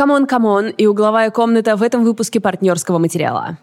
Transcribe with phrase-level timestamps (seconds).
[0.00, 3.58] C'mon, c'mon и угловая комната в этом выпуске партнерского материала.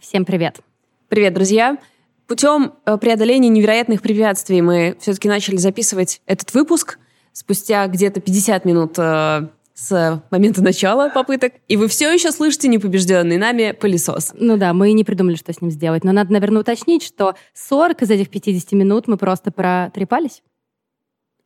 [0.00, 0.60] Всем привет.
[1.08, 1.78] Привет, друзья.
[2.28, 7.00] Путем э, преодоления невероятных препятствий мы все-таки начали записывать этот выпуск
[7.32, 13.38] спустя где-то 50 минут э, с момента начала попыток, и вы все еще слышите непобежденный
[13.38, 14.34] нами пылесос.
[14.38, 18.02] Ну да, мы не придумали, что с ним сделать, но надо, наверное, уточнить, что 40
[18.02, 20.42] из этих 50 минут мы просто протрепались.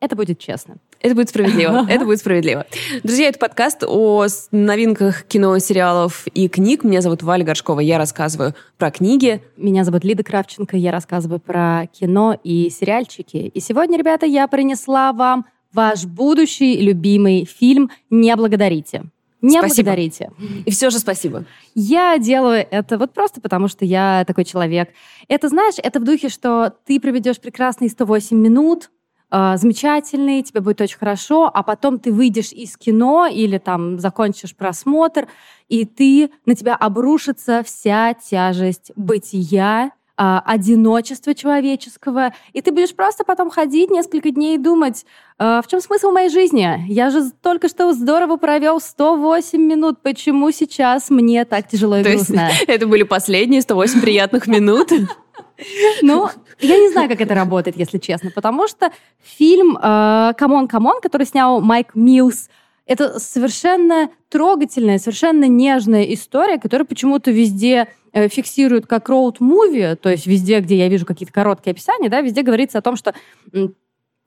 [0.00, 0.76] Это будет честно.
[1.00, 1.86] Это будет справедливо.
[1.88, 2.66] Это будет справедливо.
[3.02, 6.84] Друзья, это подкаст о новинках кино, сериалов и книг.
[6.84, 7.80] Меня зовут Валя Горшкова.
[7.80, 9.42] Я рассказываю про книги.
[9.56, 10.76] Меня зовут Лида Кравченко.
[10.76, 13.36] Я рассказываю про кино и сериальчики.
[13.36, 19.04] И сегодня, ребята, я принесла вам ваш будущий любимый фильм «Не благодарите».
[19.44, 19.90] Не спасибо.
[19.90, 20.30] благодарите.
[20.64, 21.44] И все же спасибо.
[21.74, 24.88] Я делаю это вот просто потому, что я такой человек.
[25.28, 28.90] Это, знаешь, это в духе, что ты проведешь прекрасные 108 минут,
[29.34, 34.54] э, замечательный, тебе будет очень хорошо, а потом ты выйдешь из кино или там закончишь
[34.54, 35.26] просмотр,
[35.68, 43.24] и ты, на тебя обрушится вся тяжесть бытия, а, одиночества человеческого, и ты будешь просто
[43.24, 45.04] потом ходить несколько дней и думать,
[45.38, 46.84] а, в чем смысл моей жизни?
[46.86, 52.10] Я же только что здорово провел 108 минут, почему сейчас мне так тяжело и То
[52.10, 52.48] грустно?
[52.48, 54.92] Есть, это были последние 108 приятных минут?
[56.02, 56.28] Ну,
[56.60, 58.90] я не знаю, как это работает, если честно, потому что
[59.22, 62.48] фильм «C'mon, c'mon», который снял Майк Милс,
[62.86, 70.26] это совершенно трогательная, совершенно нежная история, которая почему-то везде э, фиксируют как роуд-муви, то есть
[70.26, 73.14] везде, где я вижу какие-то короткие описания, да, везде говорится о том, что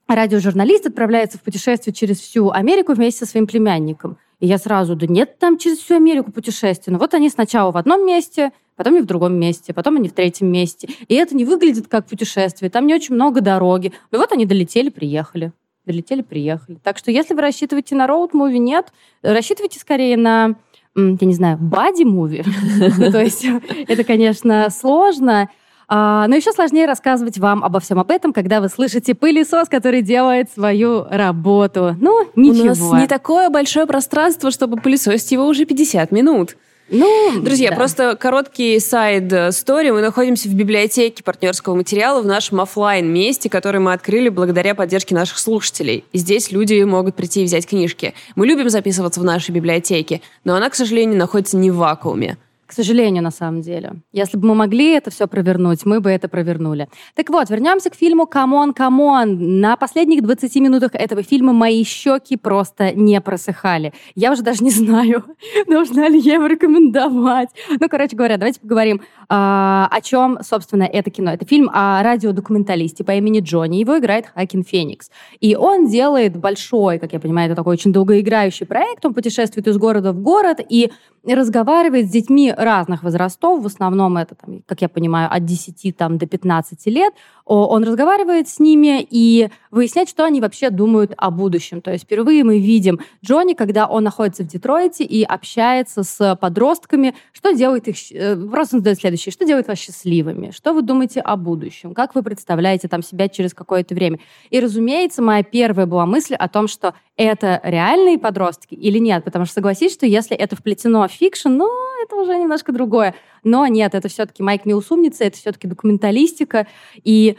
[0.07, 4.17] радиожурналист отправляется в путешествие через всю Америку вместе со своим племянником.
[4.39, 6.93] И я сразу, да нет там через всю Америку путешествия.
[6.93, 10.13] Но вот они сначала в одном месте, потом они в другом месте, потом они в
[10.13, 10.89] третьем месте.
[11.07, 13.93] И это не выглядит как путешествие, там не очень много дороги.
[14.11, 15.51] Но вот они долетели, приехали
[15.87, 16.77] долетели, приехали.
[16.83, 18.91] Так что если вы рассчитываете на роуд-муви, нет,
[19.23, 20.55] рассчитывайте скорее на
[20.97, 22.43] я не знаю, бади-муви.
[23.11, 23.45] То есть
[23.87, 25.49] это, конечно, сложно,
[25.89, 30.01] а, но еще сложнее рассказывать вам обо всем об этом, когда вы слышите пылесос, который
[30.01, 31.95] делает свою работу.
[31.99, 32.63] Ну, ничего.
[32.63, 36.57] У нас не такое большое пространство, чтобы пылесосить его уже 50 минут.
[36.89, 37.75] Ну, друзья, да.
[37.75, 39.91] просто короткий сайд стори.
[39.91, 45.13] Мы находимся в библиотеке партнерского материала в нашем офлайн месте, который мы открыли благодаря поддержке
[45.13, 46.05] наших слушателей.
[46.13, 48.13] И здесь люди могут прийти и взять книжки.
[48.35, 52.37] Мы любим записываться в нашей библиотеке, но она, к сожалению, находится не в вакууме.
[52.67, 53.93] К сожалению, на самом деле.
[54.11, 56.89] Если бы мы могли это все провернуть, мы бы это провернули.
[57.15, 59.61] Так вот, вернемся к фильму «C'mon, c'mon».
[59.61, 63.93] На последних 20 минутах этого фильма мои щеки просто не просыхали.
[64.15, 65.23] Я уже даже не знаю,
[65.67, 67.49] должна ли я его рекомендовать.
[67.79, 71.31] Ну, короче говоря, давайте поговорим, а, о чем, собственно, это кино.
[71.31, 73.77] Это фильм о радиодокументалисте по имени Джонни.
[73.77, 75.09] Его играет Хоакин Феникс.
[75.39, 79.05] И он делает большой, как я понимаю, это такой очень долгоиграющий проект.
[79.05, 80.91] Он путешествует из города в город и
[81.33, 86.17] разговаривает с детьми разных возрастов, в основном это, там, как я понимаю, от 10 там,
[86.17, 87.13] до 15 лет.
[87.45, 91.81] Он разговаривает с ними и выясняет, что они вообще думают о будущем.
[91.81, 97.15] То есть впервые мы видим Джонни, когда он находится в Детройте и общается с подростками,
[97.31, 97.95] что делает их...
[98.11, 99.31] Э, просто он задает следующее.
[99.31, 100.51] Что делает вас счастливыми?
[100.51, 101.93] Что вы думаете о будущем?
[101.93, 104.19] Как вы представляете там себя через какое-то время?
[104.49, 109.23] И, разумеется, моя первая была мысль о том, что это реальные подростки или нет.
[109.23, 111.69] Потому что согласись, что если это вплетено в fiction, ну,
[112.03, 113.15] это уже немножко другое.
[113.43, 116.67] Но нет, это все-таки Майк Милс умница, это все-таки документалистика.
[117.03, 117.37] И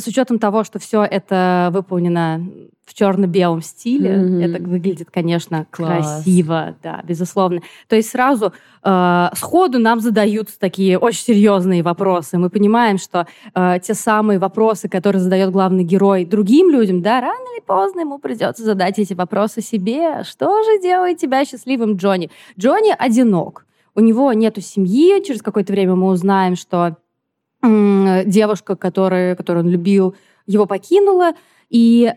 [0.00, 2.46] с учетом того, что все это выполнено
[2.90, 4.44] в черно-белом стиле, mm-hmm.
[4.44, 6.22] это выглядит, конечно, Класс.
[6.24, 7.60] красиво, да, безусловно.
[7.88, 8.52] То есть сразу
[8.82, 12.36] э, сходу нам задаются такие очень серьезные вопросы.
[12.36, 17.44] Мы понимаем, что э, те самые вопросы, которые задает главный герой другим людям, да, рано
[17.54, 20.24] или поздно ему придется задать эти вопросы себе.
[20.24, 22.30] Что же делает тебя счастливым, Джонни?
[22.58, 23.66] Джонни одинок.
[23.94, 25.22] У него нету семьи.
[25.24, 26.96] Через какое-то время мы узнаем, что
[27.62, 30.14] девушка, которая, которую он любил,
[30.46, 31.32] его покинула.
[31.68, 32.12] И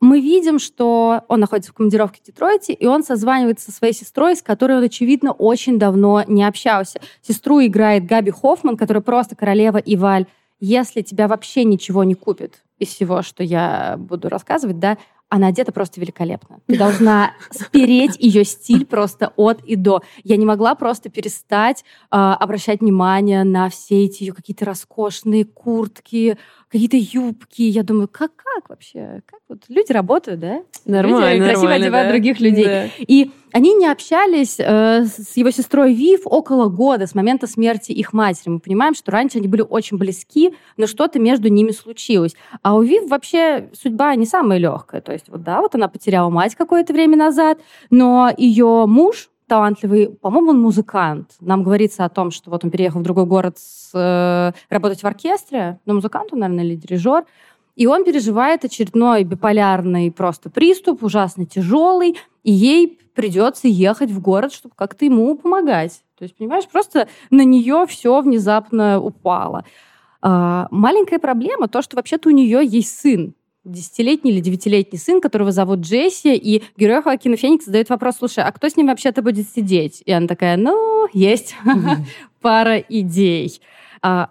[0.00, 4.36] мы видим, что он находится в командировке в Детройте, и он созванивается со своей сестрой,
[4.36, 7.00] с которой он, очевидно, очень давно не общался.
[7.22, 10.26] Сестру играет Габи Хоффман, которая просто королева и.
[10.60, 14.98] Если тебя вообще ничего не купит из всего, что я буду рассказывать, да,
[15.34, 16.60] она одета просто великолепно.
[16.68, 20.00] Ты должна спереть ее стиль просто от и до.
[20.22, 26.38] Я не могла просто перестать э, обращать внимание на все эти ее какие-то роскошные куртки,
[26.74, 27.62] какие-то юбки.
[27.62, 29.22] Я думаю, как, как вообще?
[29.26, 30.62] Как вот люди работают, да?
[30.84, 32.12] Нормально, люди красиво нормально, одевают да.
[32.12, 32.64] других людей.
[32.64, 32.86] Да.
[32.98, 38.12] И они не общались э, с его сестрой Вив около года с момента смерти их
[38.12, 38.48] матери.
[38.48, 42.34] Мы понимаем, что раньше они были очень близки, но что-то между ними случилось.
[42.62, 45.00] А у Вив вообще судьба не самая легкая.
[45.00, 47.60] То есть вот да, вот она потеряла мать какое-то время назад,
[47.90, 51.32] но ее муж талантливый, по-моему, он музыкант.
[51.40, 55.06] Нам говорится о том, что вот он переехал в другой город с, э, работать в
[55.06, 57.24] оркестре, но музыкант он, наверное, или дирижер.
[57.76, 64.52] И он переживает очередной биполярный просто приступ, ужасно тяжелый, и ей придется ехать в город,
[64.52, 66.02] чтобы как-то ему помогать.
[66.18, 69.64] То есть, понимаешь, просто на нее все внезапно упало.
[70.22, 75.52] А, маленькая проблема то, что вообще-то у нее есть сын, десятилетний или девятилетний сын, которого
[75.52, 79.48] зовут Джесси, и герой Хоакина Феникс задает вопрос, слушай, а кто с ним вообще-то будет
[79.48, 80.02] сидеть?
[80.04, 81.54] И она такая, ну, есть
[82.40, 83.60] пара идей.
[84.02, 84.30] А,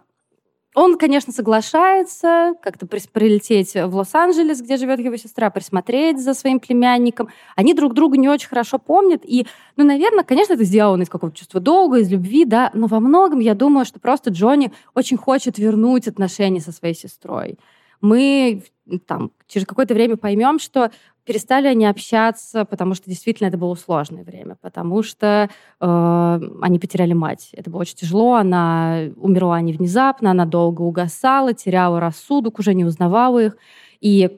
[0.75, 7.29] он, конечно, соглашается как-то прилететь в Лос-Анджелес, где живет его сестра, присмотреть за своим племянником.
[7.55, 9.21] Они друг друга не очень хорошо помнят.
[9.23, 9.45] И,
[9.75, 13.39] ну, наверное, конечно, это сделано из какого-то чувства долга, из любви, да, но во многом
[13.39, 17.59] я думаю, что просто Джонни очень хочет вернуть отношения со своей сестрой.
[18.03, 18.63] Мы
[19.07, 20.91] там через какое-то время поймем, что
[21.23, 27.13] перестали они общаться, потому что действительно это было сложное время, потому что э, они потеряли
[27.13, 27.51] мать.
[27.53, 32.83] Это было очень тяжело, она умерла не внезапно, она долго угасала, теряла рассудок, уже не
[32.83, 33.57] узнавала их.
[34.01, 34.37] И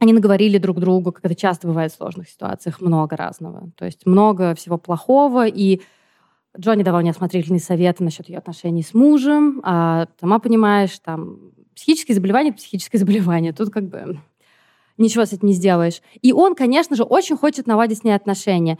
[0.00, 3.70] они наговорили друг другу, как это часто бывает в сложных ситуациях, много разного.
[3.76, 5.80] То есть много всего плохого, и
[6.58, 12.48] Джонни давал неосмотрительные советы насчет ее отношений с мужем, а сама понимаешь, там, психические заболевания—
[12.50, 13.52] это психическое заболевание.
[13.52, 14.18] Тут как бы
[14.96, 16.00] ничего с этим не сделаешь.
[16.22, 18.78] И он, конечно же, очень хочет наладить с ней отношения.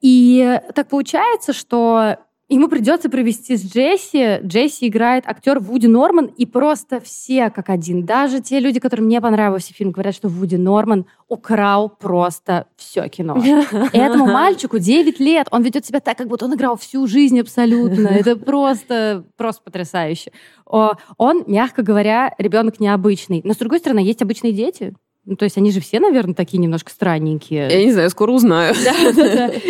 [0.00, 2.18] И так получается, что
[2.54, 4.40] ему придется провести с Джесси.
[4.44, 8.04] Джесси играет актер Вуди Норман, и просто все как один.
[8.04, 13.42] Даже те люди, которым не понравился фильм, говорят, что Вуди Норман украл просто все кино.
[13.92, 15.46] Этому мальчику 9 лет.
[15.50, 18.08] Он ведет себя так, как будто он играл всю жизнь абсолютно.
[18.08, 20.32] Это просто, просто потрясающе.
[20.66, 23.40] Он, мягко говоря, ребенок необычный.
[23.44, 24.94] Но, с другой стороны, есть обычные дети.
[25.26, 27.68] Ну, то есть они же все, наверное, такие немножко странненькие.
[27.70, 28.74] Я не знаю, скоро узнаю.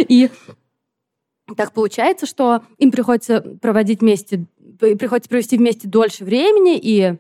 [0.09, 0.31] И
[1.56, 4.47] так получается, что им приходится проводить вместе,
[4.79, 7.17] приходится провести вместе дольше времени, и э,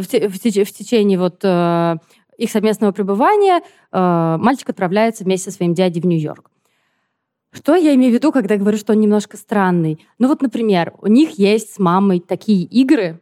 [0.00, 1.96] в, те- в теч- в течение вот э,
[2.38, 3.60] их совместного пребывания
[3.92, 6.50] э, мальчик отправляется вместе со своим дядей в Нью-Йорк.
[7.52, 10.06] Что я имею в виду, когда говорю, что он немножко странный?
[10.18, 13.20] Ну вот, например, у них есть с мамой такие игры,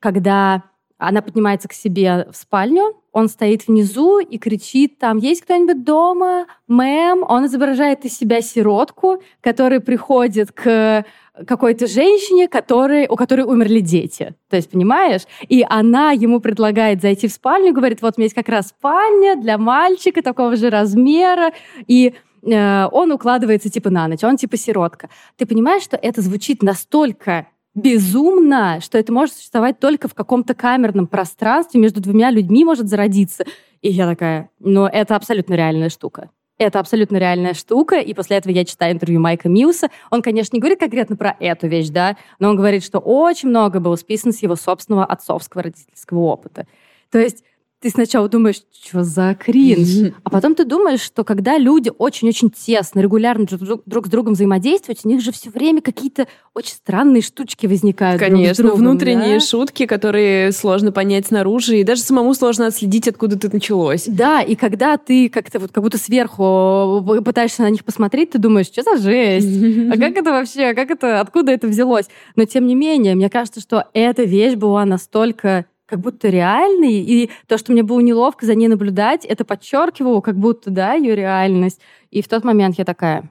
[0.00, 0.62] когда
[0.98, 6.46] она поднимается к себе в спальню, он стоит внизу и кричит там, есть кто-нибудь дома?
[6.68, 7.24] Мэм?
[7.26, 11.04] Он изображает из себя сиротку, которая приходит к
[11.46, 14.34] какой-то женщине, которой, у которой умерли дети.
[14.48, 15.22] То есть, понимаешь?
[15.48, 19.36] И она ему предлагает зайти в спальню, говорит, вот у меня есть как раз спальня
[19.36, 21.52] для мальчика такого же размера,
[21.86, 25.10] и э, он укладывается типа на ночь, он типа сиротка.
[25.36, 27.46] Ты понимаешь, что это звучит настолько
[27.76, 33.44] безумно, что это может существовать только в каком-то камерном пространстве, между двумя людьми может зародиться.
[33.82, 36.30] И я такая, ну, это абсолютно реальная штука.
[36.58, 39.90] Это абсолютно реальная штука, и после этого я читаю интервью Майка Милса.
[40.10, 43.78] Он, конечно, не говорит конкретно про эту вещь, да, но он говорит, что очень много
[43.78, 46.66] было списано с его собственного отцовского родительского опыта.
[47.10, 47.44] То есть
[47.86, 50.12] ты сначала думаешь, что за кринж?
[50.24, 54.98] А потом ты думаешь, что когда люди очень-очень тесно, регулярно друг, друг- с другом взаимодействуют,
[55.04, 58.18] у них же все время какие-то очень странные штучки возникают.
[58.18, 59.44] друг с Конечно, другом, внутренние да?
[59.44, 64.06] шутки, которые сложно понять снаружи, и даже самому сложно отследить, откуда это началось.
[64.08, 68.66] Да, и когда ты как-то вот как будто сверху пытаешься на них посмотреть, ты думаешь,
[68.66, 69.46] что за жесть?
[69.92, 72.06] А как это вообще, как это, откуда это взялось?
[72.34, 77.30] Но тем не менее, мне кажется, что эта вещь была настолько как будто реальной, и
[77.46, 81.80] то, что мне было неловко за ней наблюдать, это подчеркивало как будто, да, ее реальность.
[82.10, 83.30] И в тот момент я такая,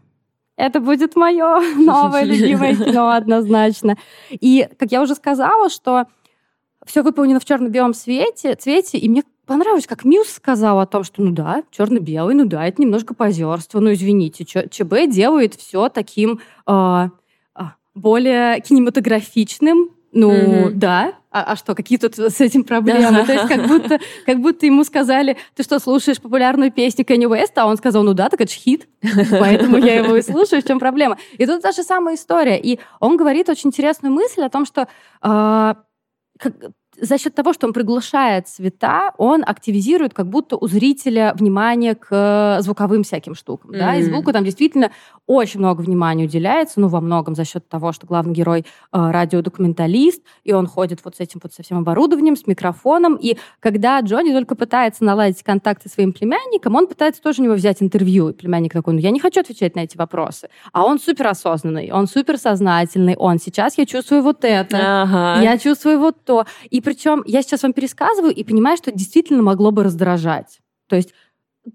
[0.56, 3.98] это будет мое новое любимое кино однозначно.
[4.30, 6.06] И, как я уже сказала, что
[6.86, 11.22] все выполнено в черно-белом свете, цвете, и мне понравилось, как Мьюз сказал о том, что
[11.22, 17.10] ну да, черно-белый, ну да, это немножко позерство, ну извините, ЧБ делает все таким э,
[17.96, 20.80] более кинематографичным, ну Мгм.
[20.80, 23.26] да, а, а что, какие тут с этим проблемы?
[23.26, 27.64] То есть как будто, как будто ему сказали, ты что, слушаешь популярную песню Кенни Уэста?
[27.64, 28.88] А он сказал, ну да, так это ж хит,
[29.30, 31.18] поэтому я его и слушаю, в чем проблема?
[31.38, 32.58] И тут та же самая история.
[32.58, 34.88] И он говорит очень интересную мысль о том, что
[35.22, 35.76] а,
[36.40, 36.56] как-
[37.00, 42.60] за счет того, что он приглушает цвета, он активизирует как будто у зрителя внимание к
[42.62, 43.72] звуковым всяким штукам.
[43.72, 43.80] Mm-hmm.
[43.80, 43.96] Да?
[43.96, 44.92] И звуку там действительно
[45.28, 50.22] очень много внимания уделяется, ну, во многом за счет того, что главный герой э, радиодокументалист,
[50.44, 54.32] и он ходит вот с этим вот со всем оборудованием, с микрофоном, и когда Джонни
[54.32, 58.34] только пытается наладить контакты со своим племянником, он пытается тоже у него взять интервью, и
[58.34, 60.50] племянник такой, ну, я не хочу отвечать на эти вопросы.
[60.72, 65.42] А он супер осознанный, он супер сознательный, он сейчас я чувствую вот это, ага.
[65.42, 66.46] я чувствую вот то.
[66.70, 70.60] И причем я сейчас вам пересказываю и понимаю, что действительно могло бы раздражать.
[70.88, 71.14] То есть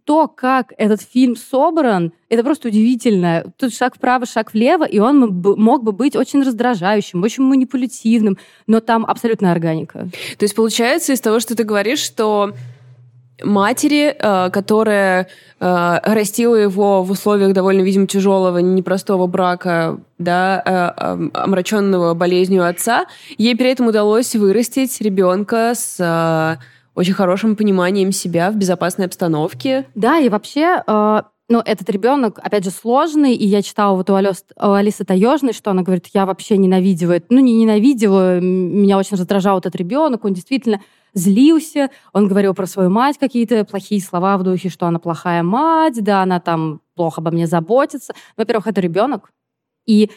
[0.05, 3.53] то, как этот фильм собран, это просто удивительно.
[3.59, 8.39] Тут шаг вправо, шаг влево, и он мог бы быть очень раздражающим, очень манипулятивным,
[8.69, 10.09] но там абсолютная органика.
[10.39, 12.55] То есть получается из того, что ты говоришь, что
[13.43, 15.29] матери, э, которая
[15.59, 23.07] э, растила его в условиях довольно, видимо, тяжелого, непростого брака, да, э, омраченного болезнью отца,
[23.39, 26.59] ей при этом удалось вырастить ребенка с
[26.95, 29.87] очень хорошим пониманием себя в безопасной обстановке.
[29.95, 30.83] Да, и вообще
[31.51, 35.53] ну, этот ребенок, опять же, сложный, и я читала вот у, Алёс, у Алисы Таежной,
[35.53, 40.33] что она говорит, я вообще ненавидела, ну, не ненавидела, меня очень раздражал этот ребенок, он
[40.33, 40.81] действительно
[41.15, 46.03] злился, он говорил про свою мать какие-то плохие слова в духе, что она плохая мать,
[46.03, 48.15] да, она там плохо обо мне заботится.
[48.37, 49.31] Во-первых, это ребенок,
[49.87, 50.11] и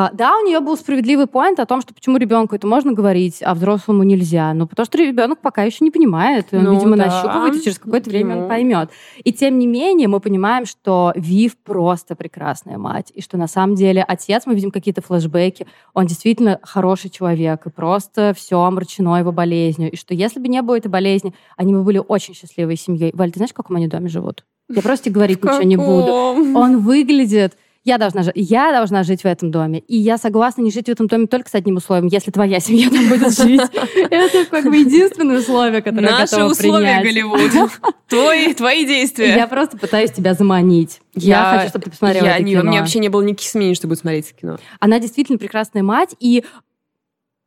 [0.00, 3.42] а, да, у нее был справедливый поинт о том, что почему ребенку это можно говорить,
[3.42, 4.54] а взрослому нельзя.
[4.54, 6.46] Ну, потому что ребенок пока еще не понимает.
[6.52, 7.06] Он, ну, видимо, да.
[7.06, 8.42] нащупывает, и через какое-то время ну.
[8.42, 8.90] он поймет.
[9.24, 13.10] И тем не менее, мы понимаем, что Вив просто прекрасная мать.
[13.12, 17.66] И что на самом деле отец, мы видим какие-то флешбеки, он действительно хороший человек.
[17.66, 19.90] И просто все омрачено его болезнью.
[19.90, 23.10] И что если бы не было этой болезни, они бы были очень счастливой семьей.
[23.14, 24.44] Валь, ты знаешь, в каком они доме живут?
[24.68, 26.12] Я просто говорить ничего не буду.
[26.56, 27.56] Он выглядит
[27.88, 29.80] я должна, я должна жить в этом доме.
[29.80, 32.90] И я согласна не жить в этом доме только с одним условием, если твоя семья
[32.90, 33.60] там будет жить.
[34.10, 37.40] Это как бы единственное условие, которое Наши я условия, Голливуд.
[38.08, 39.34] Твои, твои действия.
[39.34, 41.00] Я просто пытаюсь тебя заманить.
[41.14, 42.62] Я, я хочу, чтобы ты посмотрела я это не, кино.
[42.62, 44.58] У меня вообще не было никаких сомнений, что будет смотреть кино.
[44.80, 46.44] Она действительно прекрасная мать, и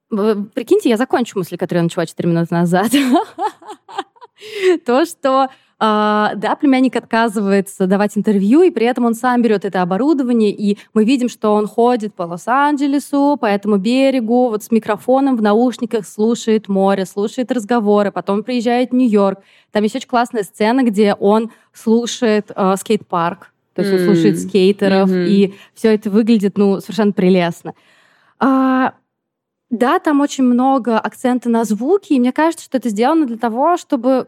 [0.10, 2.92] прикиньте, я закончу мысль, которую я начала 4 минуты назад.
[4.86, 5.50] То, что
[5.84, 10.78] а, да, племянник отказывается давать интервью, и при этом он сам берет это оборудование, и
[10.94, 16.06] мы видим, что он ходит по Лос-Анджелесу, по этому берегу, вот с микрофоном в наушниках
[16.06, 19.40] слушает море, слушает разговоры, потом приезжает в Нью-Йорк.
[19.72, 23.98] Там есть очень классная сцена, где он слушает э, скейт-парк, то есть mm.
[23.98, 25.28] он слушает скейтеров, mm-hmm.
[25.30, 27.74] и все это выглядит, ну, совершенно прелестно.
[28.38, 28.94] А,
[29.72, 33.78] да, там очень много акцента на звуки, и мне кажется, что это сделано для того,
[33.78, 34.28] чтобы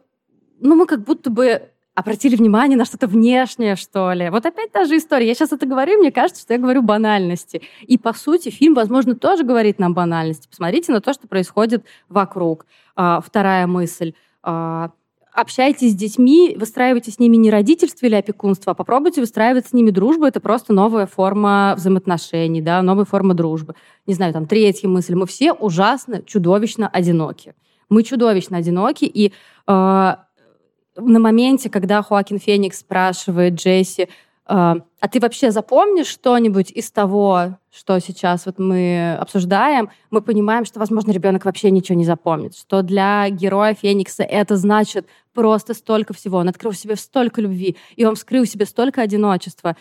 [0.60, 4.30] ну, мы как будто бы обратили внимание на что-то внешнее, что ли.
[4.30, 5.28] Вот опять та же история.
[5.28, 7.62] Я сейчас это говорю, мне кажется, что я говорю банальности.
[7.82, 10.48] И, по сути, фильм, возможно, тоже говорит нам банальности.
[10.48, 12.66] Посмотрите на то, что происходит вокруг.
[12.96, 14.14] А, вторая мысль.
[14.42, 14.92] А,
[15.34, 19.90] общайтесь с детьми, выстраивайте с ними не родительство или опекунство, а попробуйте выстраивать с ними
[19.90, 20.26] дружбу.
[20.26, 23.76] Это просто новая форма взаимоотношений, да, новая форма дружбы.
[24.06, 25.16] Не знаю, там, третья мысль.
[25.16, 27.56] Мы все ужасно, чудовищно одиноки.
[27.90, 29.32] Мы чудовищно одиноки, и э,
[29.68, 34.08] на моменте, когда Хоакин Феникс спрашивает Джесси,
[34.46, 40.66] а, а ты вообще запомнишь что-нибудь из того, что сейчас вот мы обсуждаем, мы понимаем,
[40.66, 46.14] что, возможно, ребенок вообще ничего не запомнит, что для героя Феникса это значит просто столько
[46.14, 46.40] всего.
[46.40, 49.78] Он открыл в себе столько любви, и он вскрыл в себе столько одиночества.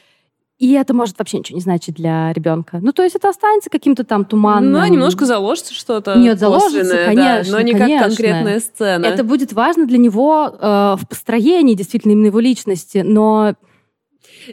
[0.58, 2.78] И это может вообще ничего не значить для ребенка.
[2.80, 4.70] Ну, то есть это останется каким-то там туманным.
[4.70, 6.14] Ну, немножко заложится что-то.
[6.14, 7.52] Нет, заложится, конечно.
[7.52, 7.98] Да, но не конечно.
[7.98, 9.04] как конкретная сцена.
[9.04, 13.56] Это будет важно для него э, в построении действительно именно его личности, но...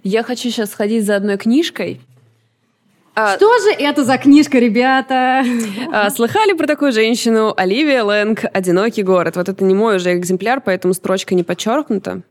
[0.03, 2.01] Я хочу сейчас сходить за одной книжкой.
[3.15, 3.36] А...
[3.36, 5.43] Что же это за книжка, ребята?
[5.91, 7.53] А, слыхали про такую женщину?
[7.58, 9.36] Оливия Лэнг «Одинокий город».
[9.36, 12.22] Вот это не мой уже экземпляр, поэтому строчка не подчеркнута.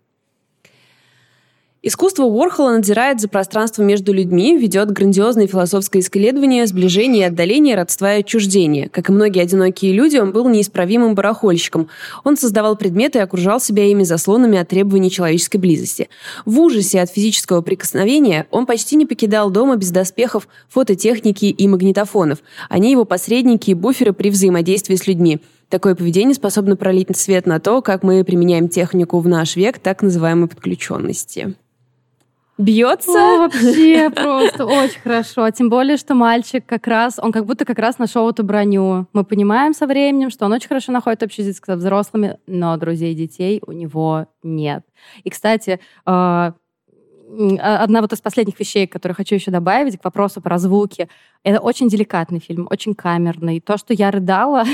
[1.81, 8.17] Искусство Уорхола надзирает за пространством между людьми, ведет грандиозное философское исследование сближения и отдаления, родства
[8.17, 8.89] и отчуждения.
[8.89, 11.89] Как и многие одинокие люди, он был неисправимым барахольщиком.
[12.25, 16.09] Он создавал предметы и окружал себя ими заслонами от требований человеческой близости.
[16.45, 22.41] В ужасе от физического прикосновения он почти не покидал дома без доспехов, фототехники и магнитофонов.
[22.69, 25.41] Они его посредники и буферы при взаимодействии с людьми.
[25.69, 30.03] Такое поведение способно пролить свет на то, как мы применяем технику в наш век так
[30.03, 31.55] называемой подключенности.
[32.59, 33.13] Бьется?
[33.13, 35.49] О, вообще просто очень хорошо.
[35.51, 39.07] Тем более, что мальчик как раз, он как будто как раз нашел эту броню.
[39.13, 43.15] Мы понимаем со временем, что он очень хорошо находит общий язык со взрослыми, но друзей
[43.15, 44.83] детей у него нет.
[45.23, 46.53] И, кстати, э,
[47.61, 51.09] одна вот из последних вещей, которые хочу еще добавить к вопросу про звуки.
[51.43, 53.61] Это очень деликатный фильм, очень камерный.
[53.61, 54.65] То, что я рыдала,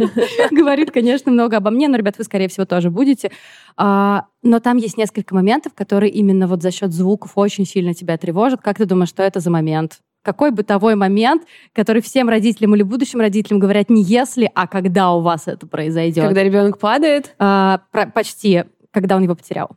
[0.50, 3.30] говорит, конечно, много обо мне, но, ребят, вы, скорее всего, тоже будете.
[3.76, 8.16] А, но там есть несколько моментов, которые именно вот за счет звуков очень сильно тебя
[8.16, 8.60] тревожат.
[8.60, 9.98] Как ты думаешь, что это за момент?
[10.22, 11.42] Какой бытовой момент,
[11.74, 16.24] который всем родителям или будущим родителям говорят не если, а когда у вас это произойдет?
[16.24, 17.34] Когда ребенок падает?
[17.38, 17.80] А,
[18.14, 19.76] почти, когда он его потерял.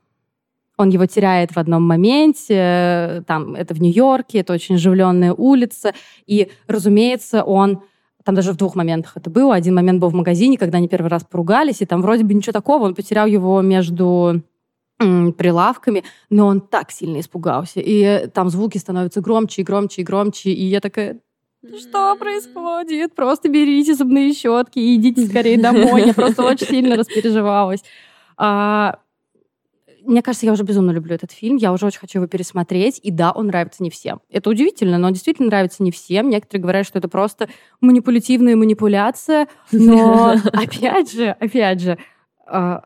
[0.77, 5.93] Он его теряет в одном моменте, э, там, это в Нью-Йорке, это очень оживленная улица,
[6.27, 7.81] и, разумеется, он
[8.23, 9.55] там даже в двух моментах это было.
[9.55, 12.51] Один момент был в магазине, когда они первый раз поругались, и там вроде бы ничего
[12.51, 14.43] такого, он потерял его между
[14.97, 17.79] прилавками, но он так сильно испугался.
[17.79, 21.19] И там звуки становятся громче и громче и громче, и я такая,
[21.79, 23.15] что происходит?
[23.15, 26.05] Просто берите зубные щетки и идите скорее домой.
[26.05, 27.83] Я просто очень сильно распереживалась.
[28.37, 28.99] А,
[30.07, 33.11] мне кажется, я уже безумно люблю этот фильм, я уже очень хочу его пересмотреть, и
[33.11, 34.21] да, он нравится не всем.
[34.29, 36.29] Это удивительно, но он действительно нравится не всем.
[36.29, 37.49] Некоторые говорят, что это просто
[37.81, 41.97] манипулятивная манипуляция, но опять же, опять же,
[42.45, 42.83] а,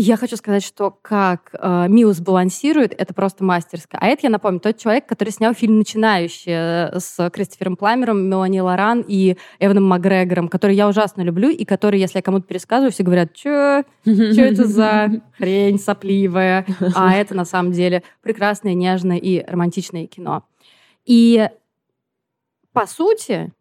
[0.00, 3.98] я хочу сказать, что как э, Миус балансирует, это просто мастерско.
[4.00, 8.60] А это, я напомню, тот человек, который снял фильм «Начинающий» э, с Кристофером Пламером, Мелани
[8.60, 13.02] Лоран и Эваном Макгрегором, который я ужасно люблю, и который, если я кому-то пересказываю, все
[13.02, 16.66] говорят, что это за хрень сопливая?
[16.94, 20.44] А это, на самом деле, прекрасное, нежное и романтичное кино.
[21.04, 21.48] И,
[22.72, 23.52] по сути,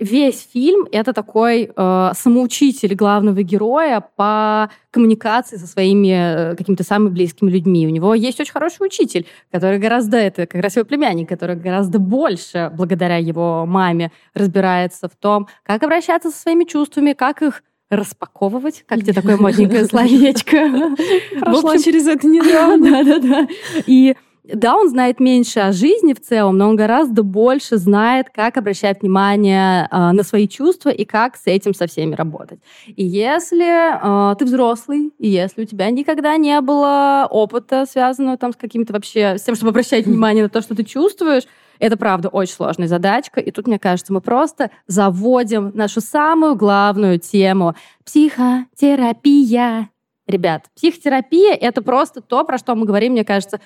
[0.00, 7.10] весь фильм это такой э, самоучитель главного героя по коммуникации со своими э, какими-то самыми
[7.10, 7.86] близкими людьми.
[7.86, 11.98] У него есть очень хороший учитель, который гораздо, это как раз его племянник, который гораздо
[11.98, 18.84] больше, благодаря его маме, разбирается в том, как обращаться со своими чувствами, как их распаковывать,
[18.86, 20.96] как тебе такое модненькое словечко.
[21.40, 23.04] Прошла через это недавно.
[23.04, 23.48] Да-да-да.
[23.86, 24.16] И
[24.54, 29.02] да, он знает меньше о жизни в целом, но он гораздо больше знает, как обращать
[29.02, 32.60] внимание э, на свои чувства и как с этим со всеми работать.
[32.86, 38.52] И если э, ты взрослый, и если у тебя никогда не было опыта, связанного там
[38.52, 41.44] с каким-то вообще, с тем, чтобы обращать внимание на то, что ты чувствуешь,
[41.78, 43.40] это, правда, очень сложная задачка.
[43.40, 49.88] И тут, мне кажется, мы просто заводим нашу самую главную тему— психотерапия.
[50.26, 53.60] Ребят, психотерапия— это просто то, про что мы говорим, мне кажется,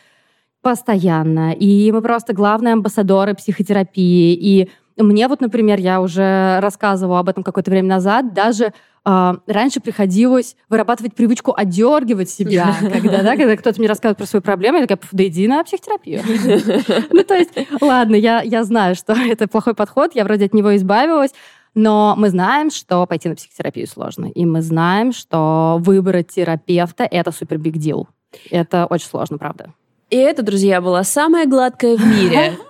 [0.65, 1.53] Постоянно.
[1.53, 4.33] И мы просто главные амбассадоры психотерапии.
[4.33, 8.73] И мне вот, например, я уже рассказывала об этом какое-то время назад, даже
[9.05, 14.41] э, раньше приходилось вырабатывать привычку одергивать себя, когда, да, когда кто-то мне рассказывает про свою
[14.41, 16.23] проблему, я такая, да иди на психотерапию.
[17.13, 20.75] Ну, то есть, ладно, я, я знаю, что это плохой подход, я вроде от него
[20.77, 21.33] избавилась,
[21.75, 24.27] но мы знаем, что пойти на психотерапию сложно.
[24.27, 28.09] И мы знаем, что выбрать терапевта— это супер биг дил.
[28.51, 29.75] Это очень сложно, правда.
[30.11, 32.59] И это, друзья, была самая гладкая в мире.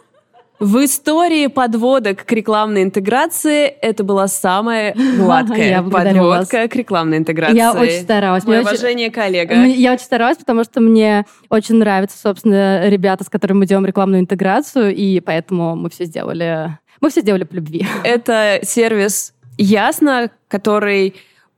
[0.61, 6.71] В истории подводок к рекламной интеграции это была самая гладкая подводка вас.
[6.71, 7.57] к рекламной интеграции.
[7.57, 8.45] Я очень старалась.
[8.45, 9.15] Мое уважение, очень...
[9.15, 9.65] коллега.
[9.65, 14.21] Я очень старалась, потому что мне очень нравятся, собственно, ребята, с которыми мы делаем рекламную
[14.21, 16.79] интеграцию, и поэтому мы все сделали...
[17.01, 17.85] Мы все сделали по любви.
[18.05, 21.15] Это сервис Ясно, который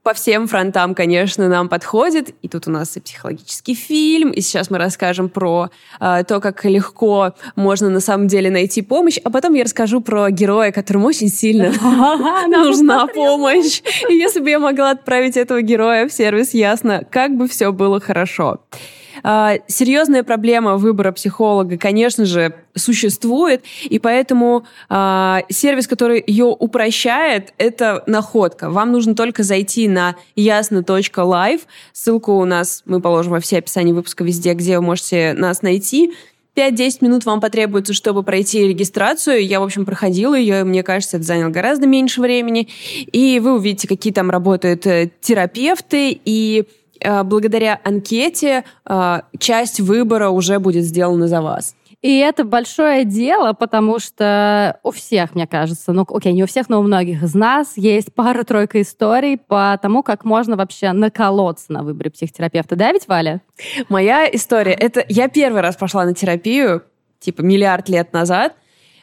[0.06, 2.32] по всем фронтам, конечно, нам подходит.
[2.40, 6.64] И тут у нас и психологический фильм, и сейчас мы расскажем про э, то, как
[6.64, 11.28] легко можно на самом деле найти помощь, а потом я расскажу про героя, которому очень
[11.28, 11.72] сильно
[12.46, 13.82] нужна помощь.
[14.08, 17.98] И если бы я могла отправить этого героя в сервис, ясно, как бы все было
[17.98, 18.60] хорошо.
[18.70, 18.76] А,
[19.22, 28.04] серьезная проблема выбора психолога, конечно же, существует, и поэтому а, сервис, который ее упрощает, это
[28.06, 28.70] находка.
[28.70, 31.62] Вам нужно только зайти на ясно.live.
[31.92, 36.12] Ссылку у нас мы положим во все описания выпуска везде, где вы можете нас найти.
[36.56, 39.46] 5-10 минут вам потребуется, чтобы пройти регистрацию.
[39.46, 42.68] Я, в общем, проходила ее, и мне кажется, это заняло гораздо меньше времени.
[43.12, 46.64] И вы увидите, какие там работают э, терапевты, и
[47.24, 51.74] благодаря анкете э, часть выбора уже будет сделана за вас.
[52.02, 56.68] И это большое дело, потому что у всех, мне кажется, ну, окей, не у всех,
[56.68, 61.82] но у многих из нас есть пара-тройка историй по тому, как можно вообще наколоться на
[61.82, 62.76] выборе психотерапевта.
[62.76, 63.40] Да, ведь, Валя?
[63.88, 66.82] Моя история, это я первый раз пошла на терапию,
[67.18, 68.54] типа миллиард лет назад,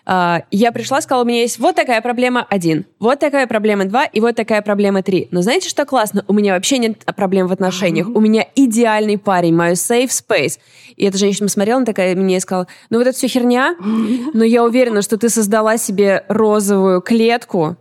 [0.05, 4.19] я пришла, сказала, у меня есть вот такая проблема один, вот такая проблема два и
[4.19, 5.29] вот такая проблема три.
[5.31, 6.25] Но знаете, что классно?
[6.27, 8.07] У меня вообще нет проблем в отношениях.
[8.07, 10.59] У меня идеальный парень, мой safe space.
[10.97, 13.75] И эта женщина смотрела на такая мне и сказала, ну вот это все херня,
[14.33, 17.77] но я уверена, что ты создала себе розовую клетку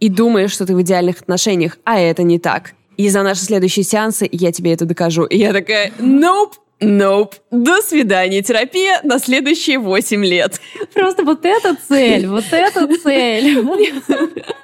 [0.00, 2.72] и думаешь, что ты в идеальных отношениях, а это не так.
[2.96, 5.24] И за наши следующие сеансы я тебе это докажу.
[5.24, 7.34] И я такая, nope, Nope.
[7.50, 8.42] До свидания.
[8.42, 10.60] Терапия на следующие 8 лет.
[10.92, 13.64] Просто вот эта цель, вот эта цель.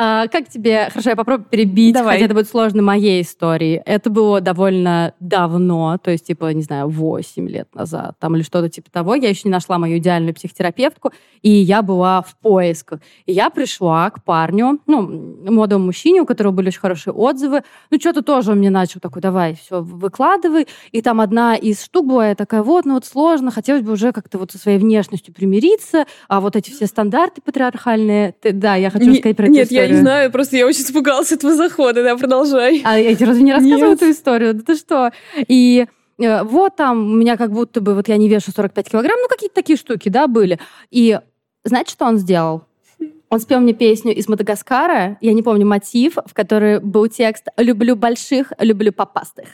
[0.00, 0.88] А, как тебе...
[0.90, 2.14] Хорошо, я попробую перебить, Давай.
[2.14, 3.82] хотя это будет сложно моей истории.
[3.84, 8.68] Это было довольно давно, то есть, типа, не знаю, 8 лет назад, там, или что-то
[8.68, 9.16] типа того.
[9.16, 11.10] Я еще не нашла мою идеальную психотерапевтку,
[11.42, 13.00] и я была в поисках.
[13.26, 17.64] И я пришла к парню, ну, молодому мужчине, у которого были очень хорошие отзывы.
[17.90, 20.68] Ну, что-то тоже он мне начал такой, давай, все, выкладывай.
[20.92, 24.12] И там одна из штук была, я такая, вот, ну вот сложно, хотелось бы уже
[24.12, 28.90] как-то вот со своей внешностью примириться, а вот эти все стандарты патриархальные, ты, да, я
[28.90, 32.16] хочу не, сказать про Нет, я не знаю, просто я очень испугалась этого захода, да,
[32.16, 32.82] продолжай.
[32.84, 34.54] А я тебе разве не рассказывала эту историю?
[34.54, 35.12] Да ты что?
[35.48, 35.86] И
[36.18, 39.28] э, вот там у меня как будто бы, вот я не вешу 45 килограмм, ну
[39.28, 40.58] какие-то такие штуки, да, были.
[40.90, 41.18] И
[41.64, 42.64] знаете, что он сделал?
[43.30, 47.94] Он спел мне песню из Мадагаскара, я не помню мотив, в которой был текст «Люблю
[47.94, 49.48] больших, люблю попастых».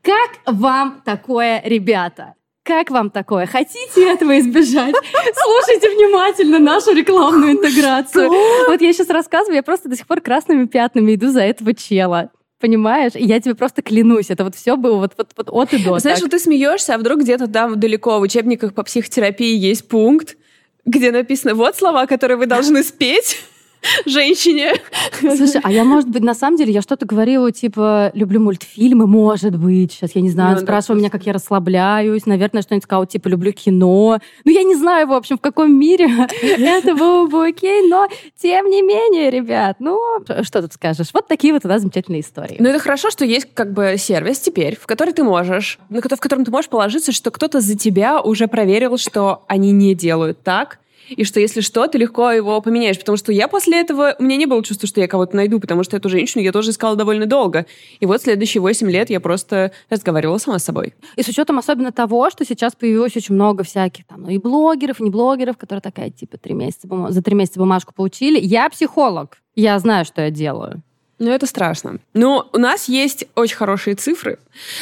[0.00, 2.34] Как вам такое, ребята?
[2.64, 3.44] Как вам такое?
[3.44, 4.94] Хотите этого избежать?
[5.34, 8.30] Слушайте внимательно нашу рекламную интеграцию.
[8.68, 12.30] Вот я сейчас рассказываю, я просто до сих пор красными пятнами иду за этого чела.
[12.58, 13.12] Понимаешь?
[13.16, 15.98] И я тебе просто клянусь, это вот все было вот, вот, вот от и до.
[15.98, 16.22] Знаешь, так.
[16.22, 20.38] вот ты смеешься, а вдруг где-то там далеко в учебниках по психотерапии есть пункт,
[20.86, 23.42] где написано вот слова, которые вы должны спеть
[24.06, 24.72] женщине.
[25.20, 29.56] Слушай, а я, может быть, на самом деле, я что-то говорила, типа, люблю мультфильмы, может
[29.56, 29.92] быть.
[29.92, 32.26] Сейчас, я не знаю, ну, спрашивала да, меня, как я расслабляюсь.
[32.26, 34.18] Наверное, что-нибудь сказала, типа, люблю кино.
[34.44, 36.08] Ну, я не знаю, в общем, в каком мире
[36.42, 38.08] это было бы окей, но
[38.40, 40.00] тем не менее, ребят, ну,
[40.42, 41.08] что тут скажешь?
[41.12, 42.56] Вот такие вот у нас замечательные истории.
[42.58, 46.44] Ну, это хорошо, что есть как бы сервис теперь, в который ты можешь, в котором
[46.44, 51.24] ты можешь положиться, что кто-то за тебя уже проверил, что они не делают так, и
[51.24, 52.98] что если что, ты легко его поменяешь.
[52.98, 54.14] Потому что я после этого...
[54.18, 56.70] У меня не было чувства, что я кого-то найду, потому что эту женщину я тоже
[56.70, 57.66] искала довольно долго.
[58.00, 60.94] И вот следующие 8 лет я просто разговаривала сама с собой.
[61.16, 65.00] И с учетом особенно того, что сейчас появилось очень много всяких там, ну и блогеров,
[65.00, 68.38] и не блогеров, которые такая, типа, три месяца за три месяца бумажку получили.
[68.40, 69.38] Я психолог.
[69.54, 70.82] Я знаю, что я делаю.
[71.20, 71.98] Ну, это страшно.
[72.12, 74.38] Но у нас есть очень хорошие цифры,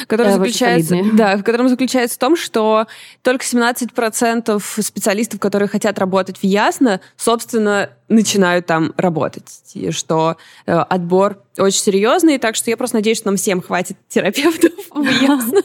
[0.06, 2.86] которые заключаются, да, в котором заключается в том, что
[3.22, 9.60] только 17% специалистов, которые хотят работать в Ясно, собственно, начинают там работать.
[9.74, 13.96] И что э, отбор очень серьезный, так что я просто надеюсь, что нам всем хватит
[14.08, 15.62] терапевтов в Ясно,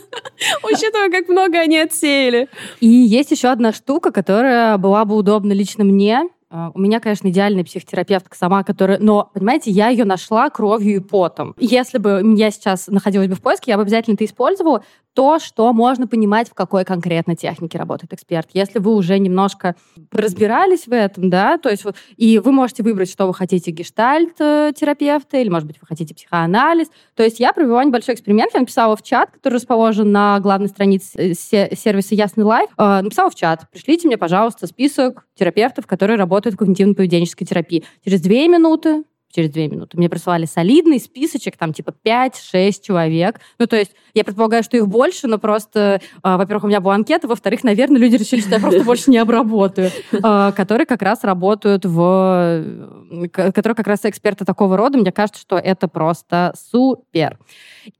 [0.63, 2.49] учитывая, как много они отсеяли.
[2.81, 7.63] И есть еще одна штука, которая была бы удобна лично мне, у меня, конечно, идеальная
[7.63, 8.99] психотерапевтка сама, которая...
[8.99, 11.53] Но, понимаете, я ее нашла кровью и потом.
[11.59, 14.83] Если бы я сейчас находилась бы в поиске, я бы обязательно это использовала
[15.17, 18.49] то, что можно понимать, в какой конкретно технике работает эксперт.
[18.53, 19.75] Если вы уже немножко
[20.11, 25.37] разбирались в этом, да, то есть вот, и вы можете выбрать, что вы хотите, гештальт-терапевта,
[25.37, 26.91] или, может быть, вы хотите психоанализ.
[27.15, 31.33] То есть я провела небольшой эксперимент, я написала в чат, который расположен на главной странице
[31.33, 36.59] сервиса Ясно Live, э, написала в чат, пришлите мне, пожалуйста, список терапевтов, которые работают в
[36.59, 37.83] когнитивно-поведенческой терапии.
[38.05, 39.01] Через две минуты
[39.37, 39.97] через две минуты.
[39.97, 43.39] Мне прислали солидный списочек, там типа 5-6 человек.
[43.59, 46.95] Ну, то есть я предполагаю, что их больше, но просто, э, во-первых, у меня была
[46.95, 51.23] анкета, во-вторых, наверное, люди решили, что я просто больше не обработаю, э, которые как раз
[51.23, 52.87] работают в...
[53.31, 54.97] которые как раз эксперты такого рода.
[54.97, 57.37] Мне кажется, что это просто супер.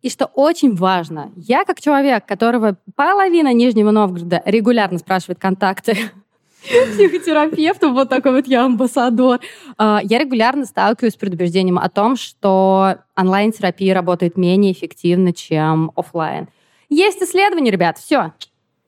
[0.01, 5.97] И что очень важно, я как человек, которого половина Нижнего Новгорода регулярно спрашивает контакты
[6.67, 9.39] психотерапевтом, вот такой вот я амбассадор.
[9.77, 16.47] А, я регулярно сталкиваюсь с предубеждением о том, что онлайн-терапия работает менее эффективно, чем офлайн.
[16.89, 18.33] Есть исследования, ребят, все.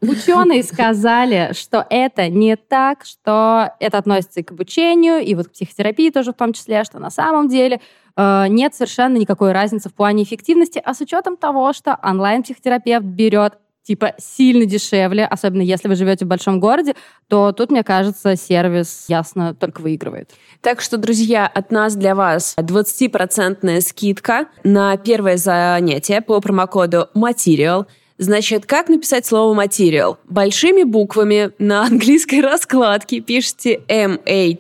[0.02, 5.52] Ученые сказали, что это не так, что это относится и к обучению, и вот к
[5.52, 7.82] психотерапии тоже в том числе, что на самом деле
[8.16, 13.58] э, нет совершенно никакой разницы в плане эффективности, а с учетом того, что онлайн-психотерапевт берет
[13.90, 16.94] типа сильно дешевле, особенно если вы живете в большом городе,
[17.28, 20.30] то тут, мне кажется, сервис ясно только выигрывает.
[20.62, 27.88] Так что, друзья, от нас для вас 20% скидка на первое занятие по промокоду Material.
[28.20, 30.18] Значит, как написать слово material?
[30.26, 34.60] Большими буквами на английской раскладке пишите M-A-T-E-R-I-A-L,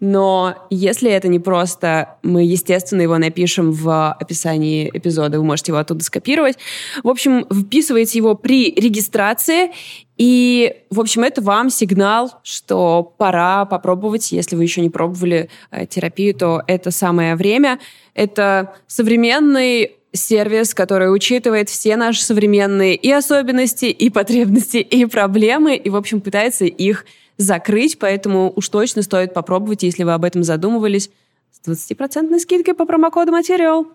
[0.00, 5.78] но если это не просто, мы, естественно, его напишем в описании эпизода, вы можете его
[5.78, 6.56] оттуда скопировать.
[7.02, 9.72] В общем, вписываете его при регистрации,
[10.16, 14.32] и, в общем, это вам сигнал, что пора попробовать.
[14.32, 17.78] Если вы еще не пробовали э, терапию, то это самое время.
[18.14, 25.90] Это современный сервис, который учитывает все наши современные и особенности, и потребности, и проблемы, и,
[25.90, 27.04] в общем, пытается их
[27.36, 31.10] закрыть, поэтому уж точно стоит попробовать, если вы об этом задумывались,
[31.50, 33.86] с 20% скидкой по промокоду «Материал».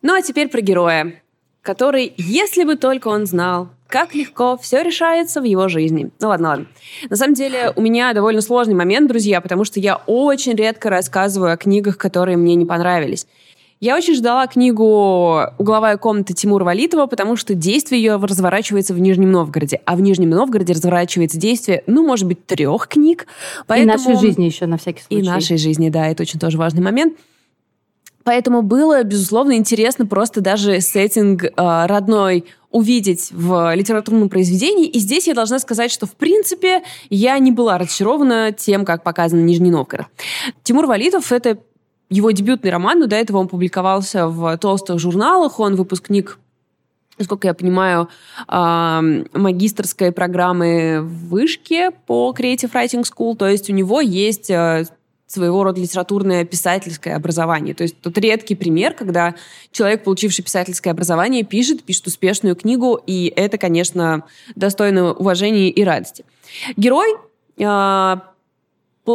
[0.00, 1.22] Ну а теперь про героя,
[1.62, 6.10] который, если бы только он знал, как легко все решается в его жизни.
[6.20, 6.66] Ну ладно, ладно.
[7.08, 11.52] На самом деле у меня довольно сложный момент, друзья, потому что я очень редко рассказываю
[11.52, 13.26] о книгах, которые мне не понравились.
[13.80, 19.30] Я очень ждала книгу «Угловая комната» Тимура Валитова, потому что действие ее разворачивается в Нижнем
[19.30, 19.80] Новгороде.
[19.84, 23.28] А в Нижнем Новгороде разворачивается действие, ну, может быть, трех книг.
[23.68, 23.94] Поэтому...
[23.94, 25.22] И нашей жизни еще, на всякий случай.
[25.22, 27.16] И нашей жизни, да, это очень тоже важный момент.
[28.28, 34.86] Поэтому было, безусловно, интересно просто даже сеттинг э, родной увидеть в литературном произведении.
[34.86, 39.46] И здесь я должна сказать, что, в принципе, я не была разочарована тем, как показан
[39.46, 40.08] Нижний Новгород.
[40.62, 41.56] Тимур Валитов— это
[42.10, 46.38] его дебютный роман, но до этого он публиковался в толстых журналах, он выпускник
[47.18, 48.08] насколько я понимаю,
[48.46, 54.84] магистрской программы в Вышке по Creative Writing School, то есть у него есть э,
[55.28, 57.74] своего рода литературное писательское образование.
[57.74, 59.34] То есть тут редкий пример, когда
[59.70, 64.24] человек, получивший писательское образование, пишет, пишет успешную книгу, и это, конечно,
[64.56, 66.24] достойно уважения и радости.
[66.76, 67.14] Герой
[67.58, 68.16] э,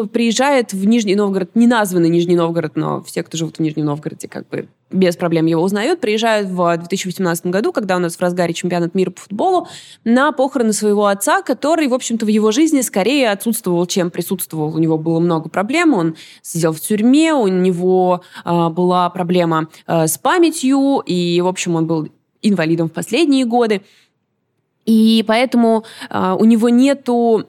[0.02, 4.28] приезжает в Нижний Новгород, не названный Нижний Новгород, но все, кто живут в Нижнем Новгороде,
[4.28, 8.54] как бы без проблем его узнают, приезжают в 2018 году, когда у нас в разгаре
[8.54, 9.68] чемпионат мира по футболу,
[10.04, 14.76] на похороны своего отца, который, в общем-то, в его жизни скорее отсутствовал, чем присутствовал.
[14.76, 20.08] У него было много проблем, он сидел в тюрьме, у него э, была проблема э,
[20.08, 22.10] с памятью, и, в общем, он был
[22.42, 23.82] инвалидом в последние годы.
[24.86, 27.46] И поэтому э, у него нету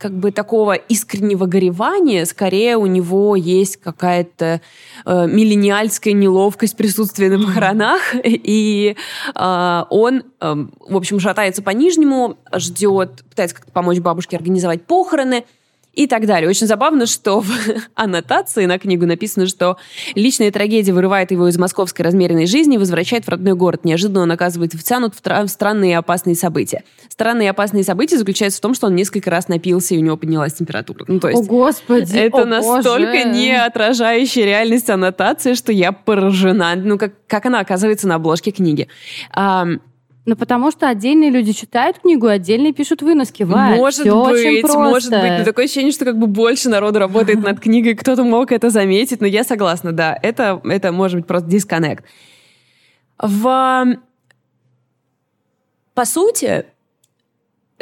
[0.00, 4.62] как бы такого искреннего горевания, скорее у него есть какая-то
[5.04, 8.96] э, миллениальская неловкость присутствия на похоронах, и
[9.34, 10.54] э, он, э,
[10.88, 15.44] в общем, шатается по Нижнему, ждет, пытается как-то помочь бабушке организовать похороны,
[15.92, 16.48] и так далее.
[16.48, 17.50] Очень забавно, что в
[17.94, 19.76] аннотации на книгу написано, что
[20.14, 23.84] личная трагедия вырывает его из московской размеренной жизни и возвращает в родной город.
[23.84, 26.84] Неожиданно он оказывается втянут в странные и опасные события.
[27.08, 30.16] Странные и опасные события заключаются в том, что он несколько раз напился, и у него
[30.16, 31.04] поднялась температура.
[31.08, 32.16] Ну, то есть, о, Господи!
[32.16, 33.28] Это о, настолько Боже.
[33.30, 36.74] не отражающая реальность аннотация, что я поражена.
[36.76, 38.88] Ну, как, как она оказывается на обложке книги.
[40.26, 43.42] Ну, потому что отдельные люди читают книгу, отдельные пишут выноски.
[43.42, 44.78] Валь, может все быть, очень просто.
[44.78, 45.38] может быть.
[45.38, 49.20] Но такое ощущение, что как бы больше народу работает над книгой, кто-то мог это заметить.
[49.20, 52.04] Но я согласна, да, это, это может быть просто дисконнект.
[53.18, 53.98] В...
[55.94, 56.66] По сути,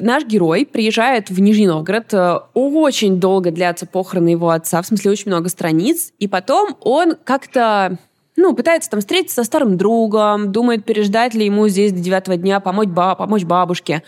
[0.01, 2.14] наш герой приезжает в Нижний Новгород.
[2.14, 6.12] Э, очень долго длятся похороны его отца, в смысле очень много страниц.
[6.18, 7.98] И потом он как-то
[8.38, 12.61] ну, пытается там встретиться со старым другом, думает, переждать ли ему здесь до девятого дня,
[12.61, 14.05] помочь, ба помочь бабушке.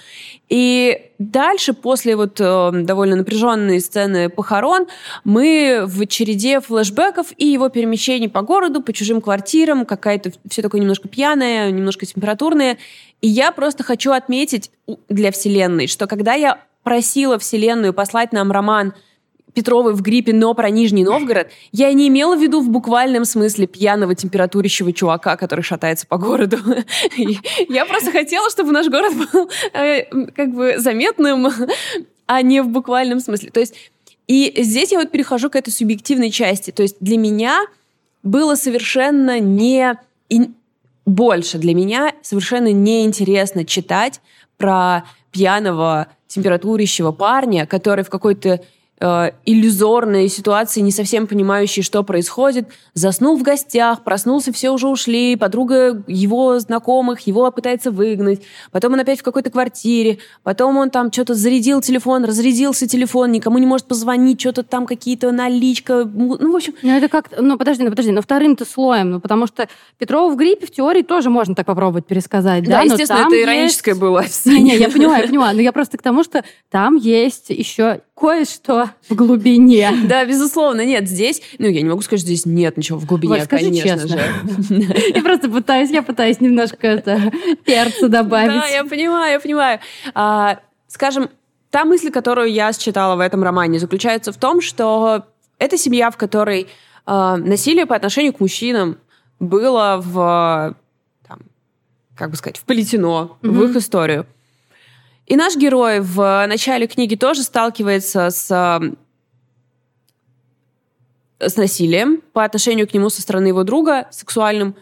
[0.48, 4.86] И дальше, после вот э, довольно напряженной сцены похорон,
[5.24, 10.80] мы в череде флешбеков и его перемещений по городу, по чужим квартирам, какая-то все такое
[10.80, 12.78] немножко пьяное, немножко температурное.
[13.20, 14.70] И я просто хочу отметить
[15.08, 18.94] для Вселенной, что когда я просила Вселенную послать нам роман
[19.54, 23.66] Петровой в гриппе, но про Нижний Новгород, я не имела в виду в буквальном смысле
[23.66, 26.58] пьяного температурящего чувака, который шатается по городу.
[27.68, 31.48] Я просто хотела, чтобы наш город был э, как бы заметным,
[32.26, 33.50] а не в буквальном смысле.
[33.50, 33.74] То есть
[34.30, 36.70] и здесь я вот перехожу к этой субъективной части.
[36.70, 37.66] То есть для меня
[38.22, 39.98] было совершенно не...
[41.04, 44.20] Больше для меня совершенно неинтересно читать
[44.56, 48.60] про пьяного температурящего парня, который в какой-то
[49.00, 55.36] э, иллюзорной ситуации, не совсем понимающий, что происходит, заснул в гостях, проснулся, все уже ушли,
[55.36, 61.12] подруга его знакомых его пытается выгнать, потом он опять в какой-то квартире, потом он там
[61.12, 66.56] что-то зарядил телефон, разрядился телефон, никому не может позвонить, что-то там какие-то наличка, ну, в
[66.56, 66.74] общем...
[66.82, 67.30] Ну, это как...
[67.38, 71.02] Ну, подожди, ну, подожди, но вторым-то слоем, ну, потому что Петрова в гриппе в теории
[71.02, 72.78] тоже можно так попробовать пересказать, да?
[72.78, 74.00] Да, естественно, это ироническое есть...
[74.00, 74.24] было.
[74.44, 78.90] Не-не, я понимаю, я понимаю, но я просто к тому, что там есть еще кое-что
[79.08, 79.90] в глубине.
[80.04, 83.36] Да, безусловно, нет, здесь, ну, я не могу сказать, что здесь нет ничего в глубине,
[83.36, 84.18] вот, скажи конечно честно.
[84.18, 85.12] же.
[85.14, 87.32] Я просто пытаюсь, я пытаюсь немножко это
[87.64, 88.60] перца добавить.
[88.60, 89.80] Да, я понимаю, я понимаю.
[90.14, 91.30] А, скажем,
[91.70, 95.24] та мысль, которую я считала в этом романе, заключается в том, что
[95.58, 96.68] это семья, в которой
[97.06, 98.98] а, насилие по отношению к мужчинам
[99.38, 100.76] было в,
[101.26, 101.38] там,
[102.16, 103.50] как бы сказать, вплетено mm-hmm.
[103.50, 104.26] в их историю.
[105.30, 108.80] И наш герой в начале книги тоже сталкивается с
[111.38, 114.74] с насилием по отношению к нему со стороны его друга, сексуальным.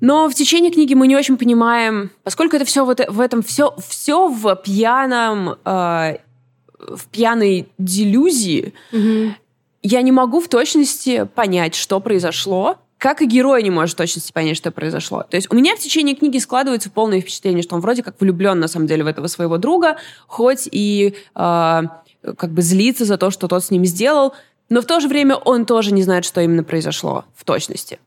[0.00, 3.76] Но в течение книги мы не очень понимаем, поскольку это все вот в этом все,
[3.86, 6.16] все в пьяном, э,
[6.78, 9.32] в пьяной делюзии, mm-hmm.
[9.82, 14.56] я не могу в точности понять, что произошло, как и герой не может точности понять,
[14.56, 15.24] что произошло.
[15.28, 18.58] То есть у меня в течение книги складывается полное впечатление, что он вроде как влюблен
[18.58, 21.82] на самом деле в этого своего друга, хоть и э,
[22.38, 24.32] как бы злится за то, что тот с ним сделал,
[24.70, 27.98] но в то же время он тоже не знает, что именно произошло в точности.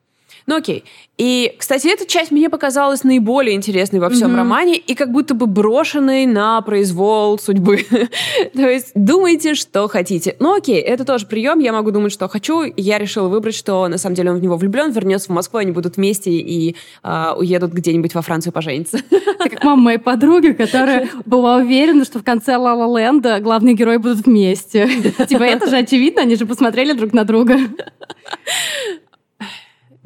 [0.48, 0.86] Ну окей.
[1.18, 4.38] И, кстати, эта часть мне показалась наиболее интересной во всем mm-hmm.
[4.38, 7.86] романе и как будто бы брошенной на произвол судьбы.
[8.54, 10.38] То есть думайте, что хотите.
[10.40, 12.64] Ну окей, это тоже прием, я могу думать, что хочу.
[12.78, 15.72] Я решила выбрать, что на самом деле он в него влюблен, вернется в Москву, они
[15.72, 19.00] будут вместе и э, уедут где-нибудь во Францию пожениться.
[19.12, 23.76] Это как мама моей подруги, которая была уверена, что в конце Ла Ла Ленда главные
[23.76, 24.88] герои будут вместе.
[25.28, 27.58] Типа это же очевидно, они же посмотрели друг на друга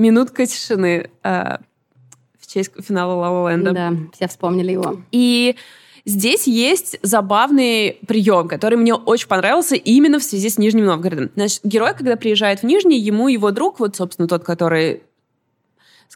[0.02, 1.58] минутка тишины э,
[2.40, 3.72] в честь финала Лава Ленда.
[3.72, 5.02] Да, все вспомнили его.
[5.12, 5.56] И
[6.06, 11.30] здесь есть забавный прием, который мне очень понравился именно в связи с Нижним Новгородом.
[11.36, 15.04] Значит, герой, когда приезжает в Нижний, ему его друг, вот, собственно, тот, который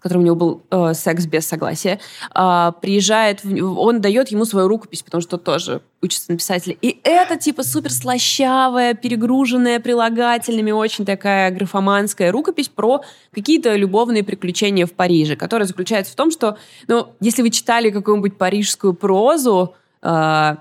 [0.06, 2.00] которым у него был э, секс без согласия,
[2.36, 6.78] э, приезжает, он дает ему свою рукопись, потому что тоже учится на писателя.
[6.80, 13.02] И это типа супер слащавая, перегруженная прилагательными, очень такая графоманская рукопись про
[13.34, 18.38] какие-то любовные приключения в Париже, которая заключается в том, что, ну, если вы читали какую-нибудь
[18.38, 20.56] парижскую прозу, э,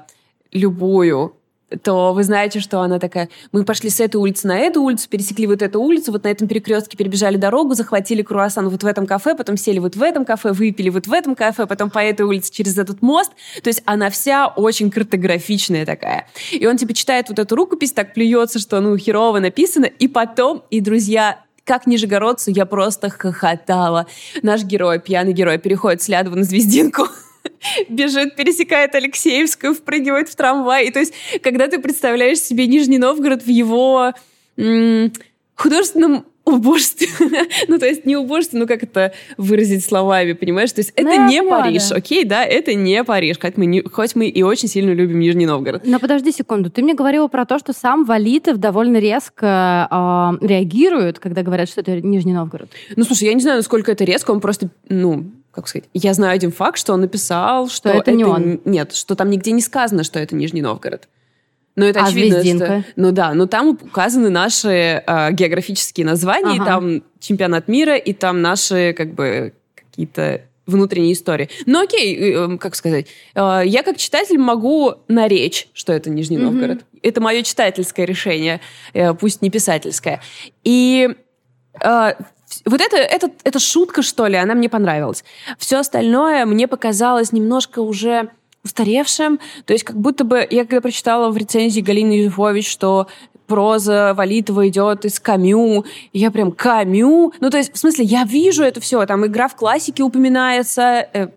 [0.52, 1.37] любую,
[1.83, 5.46] то вы знаете, что она такая, мы пошли с этой улицы на эту улицу, пересекли
[5.46, 9.35] вот эту улицу, вот на этом перекрестке перебежали дорогу, захватили круассан вот в этом кафе,
[9.35, 12.53] потом сели вот в этом кафе, выпили вот в этом кафе, потом по этой улице
[12.53, 13.33] через этот мост.
[13.62, 16.29] То есть она вся очень картографичная такая.
[16.53, 20.62] И он типа читает вот эту рукопись, так плюется, что ну херово написано, и потом,
[20.70, 24.07] и друзья, как нижегородцу я просто хохотала.
[24.42, 27.09] Наш герой, пьяный герой, переходит с Лядова на Звездинку
[27.88, 30.87] бежит, пересекает Алексеевскую, впрыгивает в трамвай.
[30.87, 34.12] И то есть, когда ты представляешь себе Нижний Новгород в его
[34.57, 35.12] м-
[35.55, 37.09] художественном убожестве.
[37.68, 40.72] ну, то есть не убожестве, ну, как это выразить словами, понимаешь?
[40.72, 43.83] То есть это ну, не поняла, Париж, окей, да, это не Париж, хоть мы, не,
[43.83, 45.83] хоть мы и очень сильно любим Нижний Новгород.
[45.87, 49.88] Но подожди секунду, ты мне говорила про то, что сам Валитов довольно резко
[50.42, 52.68] э, реагирует, когда говорят, что это Нижний Новгород.
[52.94, 56.34] Ну, слушай, я не знаю, насколько это резко, он просто, ну, как сказать, я знаю
[56.34, 58.60] один факт, что он написал, что, что это, это не он.
[58.64, 61.08] Нет, что там нигде не сказано, что это Нижний Новгород.
[61.76, 62.82] Ну, это а очевидно, звездинка?
[62.82, 62.84] что...
[62.96, 66.62] Ну да, но там указаны наши э, географические названия, ага.
[66.62, 71.48] и там чемпионат мира, и там наши, как бы, какие-то внутренние истории.
[71.66, 76.78] Ну окей, э, как сказать, э, я как читатель могу наречь, что это Нижний Новгород.
[76.78, 77.00] Mm-hmm.
[77.02, 78.60] Это мое читательское решение,
[78.92, 80.22] э, пусть не писательское.
[80.62, 81.10] И
[81.82, 82.12] э,
[82.64, 85.24] вот это, это, это шутка, что ли, она мне понравилась.
[85.59, 88.30] Все остальное мне показалось немножко уже
[88.64, 89.38] устаревшим.
[89.66, 93.09] То есть как будто бы я когда прочитала в рецензии Галины Юзефович, что
[93.46, 95.85] проза Валитова идет из Камю.
[96.12, 97.33] И я прям Камю.
[97.40, 99.04] Ну, то есть, в смысле, я вижу это все.
[99.07, 101.07] Там игра в классике упоминается.
[101.12, 101.28] Э,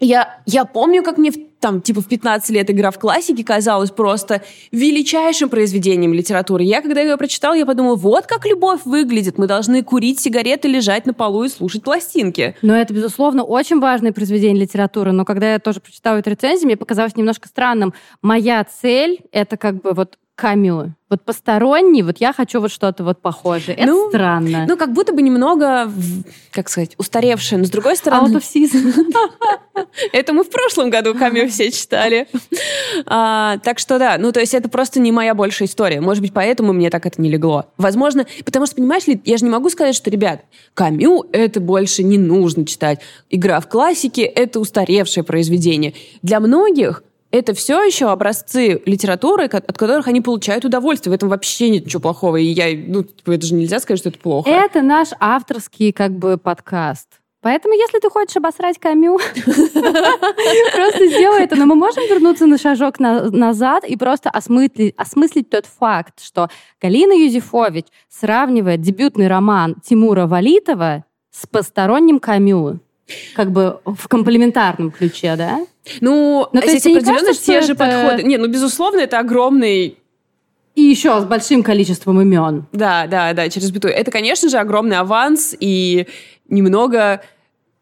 [0.00, 4.42] я, я помню, как мне там, типа, в 15 лет игра в классике казалась просто
[4.70, 6.62] величайшим произведением литературы.
[6.62, 9.38] Я, когда ее прочитал, я подумала, вот как любовь выглядит.
[9.38, 12.54] Мы должны курить сигареты, лежать на полу и слушать пластинки.
[12.62, 15.12] Но это, безусловно, очень важное произведение литературы.
[15.12, 17.92] Но когда я тоже прочитала эту рецензию, мне показалось немножко странным.
[18.22, 20.94] Моя цель— это как бы вот Камю.
[21.10, 23.76] Вот посторонний, вот я хочу вот что-то вот похожее.
[23.76, 24.66] Это ну, странно.
[24.68, 25.90] Ну, как будто бы немного,
[26.52, 27.58] как сказать, устаревшее.
[27.58, 28.36] Но с другой стороны...
[28.36, 29.12] Out of season.
[30.12, 32.28] Это мы в прошлом году Камю все читали.
[33.06, 36.00] А, так что да, ну то есть это просто не моя большая история.
[36.00, 37.66] Может быть, поэтому мне так это не легло.
[37.76, 40.42] Возможно, потому что, понимаешь ли, я же не могу сказать, что, ребят,
[40.74, 43.00] Камю это больше не нужно читать.
[43.30, 45.94] Игра в классике— это устаревшее произведение.
[46.22, 51.12] Для многих это все еще образцы литературы, от которых они получают удовольствие.
[51.12, 52.36] В этом вообще нет ничего плохого.
[52.36, 54.48] И я, ну, типа, это же нельзя сказать, что это плохо.
[54.48, 57.08] Это наш авторский, как бы, подкаст.
[57.40, 61.54] Поэтому, если ты хочешь обосрать Камю, просто сделай это.
[61.54, 66.48] Но мы можем вернуться на шажок назад и просто осмыслить тот факт, что
[66.80, 72.80] Галина Юзефович сравнивает дебютный роман Тимура Валитова с посторонним Камю
[73.34, 75.66] как бы в комплементарном ключе, да?
[76.00, 77.84] Ну, здесь то есть, определенно кажется, те же это...
[77.84, 78.22] подходы.
[78.22, 79.98] Не, ну, безусловно, это огромный
[80.74, 82.66] и еще с большим количеством имен.
[82.72, 83.88] Да, да, да, через биту.
[83.88, 86.06] Это, конечно же, огромный аванс и
[86.48, 87.22] немного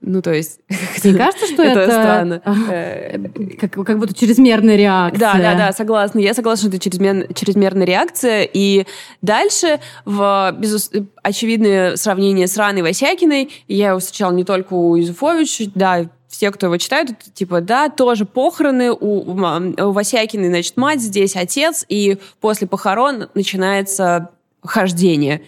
[0.01, 0.61] ну, то есть...
[1.05, 1.85] Не кажется, что это...
[1.87, 2.43] Странно.
[2.71, 3.19] Э,
[3.59, 5.19] как, как будто чрезмерная реакция.
[5.19, 6.19] Да, да, да, согласна.
[6.19, 8.49] Я согласна, что это чрезмер, чрезмерная реакция.
[8.53, 8.87] И
[9.23, 10.91] дальше в безус...
[11.23, 16.67] очевидное сравнение с Раной Васякиной, я его встречала не только у Юзефовича, да, все, кто
[16.67, 22.67] его читают, типа, да, тоже похороны у, у Васякиной, значит, мать, здесь отец, и после
[22.67, 24.31] похорон начинается
[24.63, 25.43] хождение.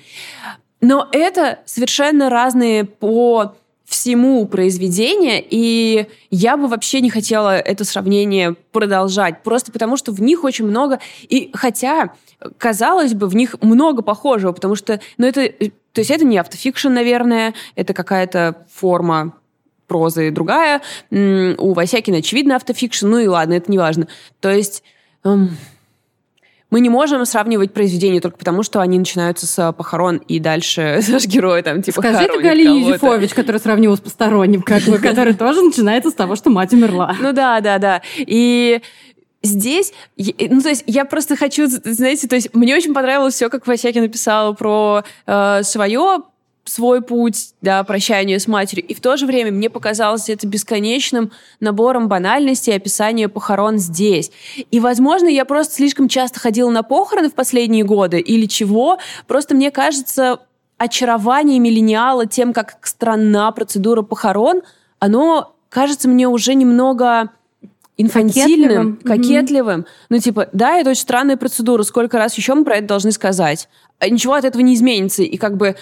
[0.81, 3.55] Но это совершенно разные по
[3.89, 10.21] всему произведения, и я бы вообще не хотела это сравнение продолжать, просто потому что в
[10.21, 12.13] них очень много, и хотя,
[12.59, 16.91] казалось бы, в них много похожего, потому что, ну это, то есть это не автофикшн,
[16.91, 19.33] наверное, это какая-то форма
[19.87, 24.07] прозы другая, у Васякина, очевидно, автофикшн, ну и ладно, это не важно.
[24.41, 24.83] То есть...
[25.25, 25.57] Эм,
[26.71, 31.27] мы не можем сравнивать произведения только потому, что они начинаются с похорон, и дальше наш
[31.27, 35.63] герой там типа Скажи это Галине Юзефович, который сравнил с посторонним, как бы, который тоже
[35.63, 37.17] начинается с того, что мать умерла.
[37.29, 38.03] Ну да, да, да.
[38.17, 38.81] И
[39.43, 43.67] здесь, ну, то есть я просто хочу, знаете, то есть мне очень понравилось все, как
[43.67, 46.23] Васяки написал про э, свое
[46.69, 48.87] свой путь, да, прощания с матерью.
[48.87, 54.31] И в то же время мне показалось это бесконечным набором банальностей описания похорон здесь.
[54.71, 58.99] И, возможно, я просто слишком часто ходила на похороны в последние годы или чего.
[59.27, 60.41] Просто мне кажется,
[60.79, 64.63] очарование миллениала тем, как странна процедура похорон,
[64.99, 67.31] оно кажется мне уже немного
[67.99, 68.97] инфантильным, кокетливым.
[68.97, 69.81] кокетливым.
[69.81, 70.07] Mm-hmm.
[70.09, 73.69] Ну, типа, да, это очень странная процедура, сколько раз еще мы про это должны сказать?
[73.99, 75.25] А ничего от этого не изменится.
[75.25, 75.77] И как бы,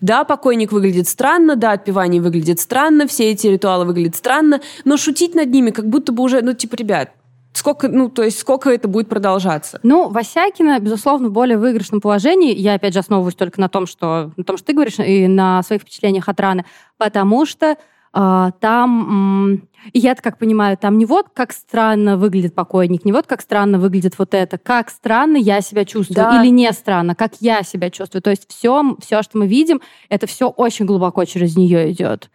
[0.00, 5.36] да, покойник выглядит странно, да, отпевание выглядит странно, все эти ритуалы выглядят странно, но шутить
[5.36, 7.10] над ними как будто бы уже, ну, типа, ребят,
[7.54, 9.80] Сколько, ну, то есть сколько это будет продолжаться?
[9.82, 12.54] Ну, Васякина, безусловно, в более выигрышном положении.
[12.54, 15.64] Я, опять же, основываюсь только на том, что, на том, что ты говоришь, и на
[15.64, 16.64] своих впечатлениях от раны,
[16.98, 17.76] потому что
[18.12, 23.78] там, я как понимаю, там не вот как странно выглядит покойник, не вот как странно
[23.78, 26.42] выглядит вот это, как странно я себя чувствую да.
[26.42, 28.22] или не странно, как я себя чувствую.
[28.22, 32.30] То есть все, все, что мы видим, это все очень глубоко через нее идет.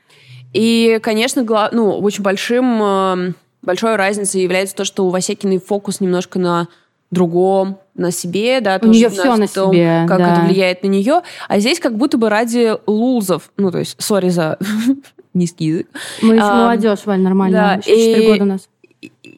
[0.54, 6.38] И, конечно, ну, очень большим, эм, большой разницей является то, что у Васекиной фокус немножко
[6.38, 6.68] на
[7.10, 10.34] другом, на себе, да, у нее все на том, себе, как да.
[10.34, 14.30] это влияет на нее, а здесь как будто бы ради лузов, ну то есть, сори
[14.30, 14.58] за
[15.34, 15.88] низкий язык.
[16.22, 17.82] Мы еще а, молодежь, Валь, нормально.
[17.86, 18.70] Да, еще 4 года у нас.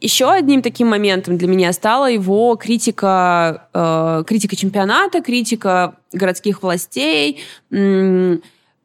[0.02, 7.40] Еще одним таким моментом для меня стала его критика, э, критика чемпионата, критика городских властей,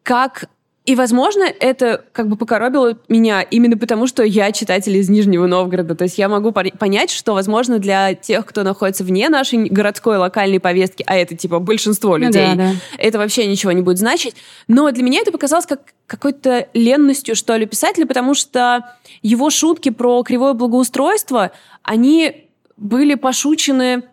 [0.03, 0.49] как
[0.87, 5.95] и, возможно, это как бы покоробило меня именно потому, что я читатель из Нижнего Новгорода.
[5.95, 10.59] То есть я могу понять, что, возможно, для тех, кто находится вне нашей городской локальной
[10.59, 12.73] повестки, а это типа большинство ну людей, да, да.
[12.97, 14.37] это вообще ничего не будет значить.
[14.69, 19.91] Но для меня это показалось как какой-то ленностью, что ли, писателя, потому что его шутки
[19.91, 21.53] про кривое благоустройство,
[21.83, 24.05] они были пошучены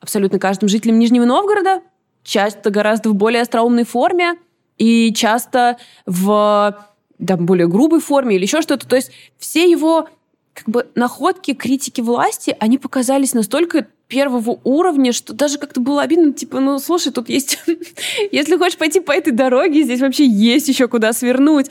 [0.00, 1.80] абсолютно каждым жителем Нижнего Новгорода,
[2.22, 4.34] часто гораздо в более остроумной форме,
[4.78, 6.76] и часто в
[7.18, 8.86] да, более грубой форме или еще что-то.
[8.86, 10.08] То есть все его
[10.54, 16.32] как бы находки критики власти, они показались настолько первого уровня, что даже как-то было обидно,
[16.32, 17.58] типа, ну, слушай, тут есть...
[18.32, 21.66] Если хочешь пойти по этой дороге, здесь вообще есть еще куда свернуть.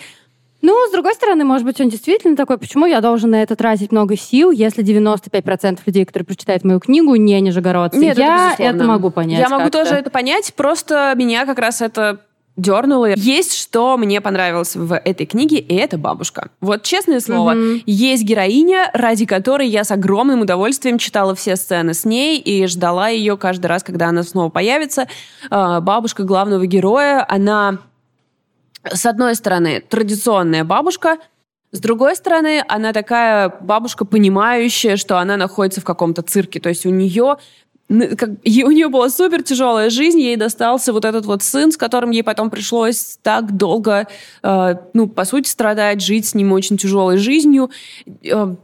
[0.62, 3.92] Ну, с другой стороны, может быть, он действительно такой, почему я должен на это тратить
[3.92, 7.98] много сил, если 95% людей, которые прочитают мою книгу, не нижегородцы.
[7.98, 9.40] Нет, я это, это могу понять.
[9.40, 12.22] Я могу тоже это понять, просто меня как раз это
[12.58, 13.14] дернула.
[13.16, 16.50] Есть что мне понравилось в этой книге, и это бабушка.
[16.62, 17.84] Вот честное слово, mm-hmm.
[17.86, 23.10] есть героиня, ради которой я с огромным удовольствием читала все сцены с ней и ждала
[23.10, 25.08] ее каждый раз, когда она снова появится.
[25.50, 27.80] А, бабушка главного героя, она,
[28.84, 31.18] с одной стороны, традиционная бабушка,
[31.76, 36.62] с другой стороны, она такая бабушка, понимающая, что она находится в каком-то цирке.
[36.62, 37.36] То есть у нее
[37.88, 42.12] как, у нее была супер тяжелая жизнь, ей достался вот этот вот сын, с которым
[42.12, 44.08] ей потом пришлось так долго,
[44.42, 47.70] э, ну, по сути, страдать, жить с ним очень тяжелой жизнью.
[48.24, 48.56] Э,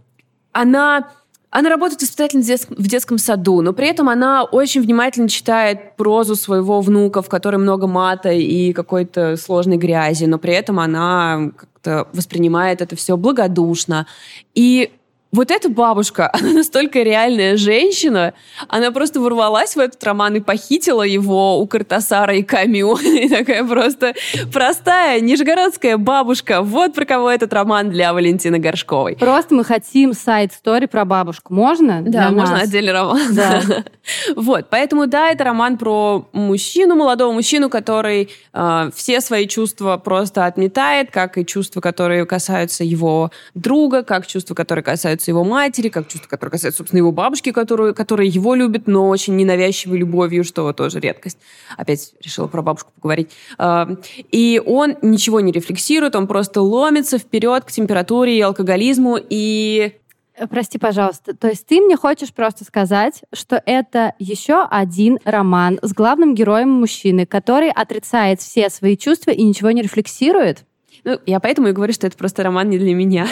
[0.53, 1.11] она
[1.51, 6.35] она работает воспитательницей в в детском саду, но при этом она очень внимательно читает прозу
[6.35, 12.07] своего внука, в которой много мата и какой-то сложной грязи, но при этом она как-то
[12.13, 14.07] воспринимает это все благодушно.
[14.55, 14.91] И
[15.31, 18.33] вот эта бабушка, она настолько реальная женщина,
[18.67, 22.97] она просто ворвалась в этот роман и похитила его у Картасара и Камю.
[23.01, 24.13] И такая просто
[24.51, 26.61] простая нижегородская бабушка.
[26.61, 29.15] Вот про кого этот роман для Валентины Горшковой.
[29.15, 31.53] Просто мы хотим сайт-стори про бабушку.
[31.53, 32.01] Можно?
[32.01, 32.63] Да, можно нас?
[32.63, 33.35] отдельный роман.
[33.35, 33.61] Да.
[34.35, 40.45] вот, поэтому да, это роман про мужчину, молодого мужчину, который э, все свои чувства просто
[40.45, 45.89] отметает, как и чувства, которые касаются его друга, как чувства, которые касаются касаются его матери,
[45.89, 50.43] как чувства, которые касаются, собственно, его бабушки, которую, которая его любит, но очень ненавязчивой любовью,
[50.43, 51.37] что тоже редкость.
[51.77, 53.29] Опять решила про бабушку поговорить.
[53.57, 53.87] А,
[54.31, 59.93] и он ничего не рефлексирует, он просто ломится вперед к температуре и алкоголизму, и
[60.37, 61.35] Э, прости, пожалуйста.
[61.35, 66.69] То есть ты мне хочешь просто сказать, что это еще один роман с главным героем
[66.69, 70.63] мужчины, который отрицает все свои чувства и ничего не рефлексирует?
[71.03, 73.27] Ну, я поэтому и говорю, что это просто роман не для меня.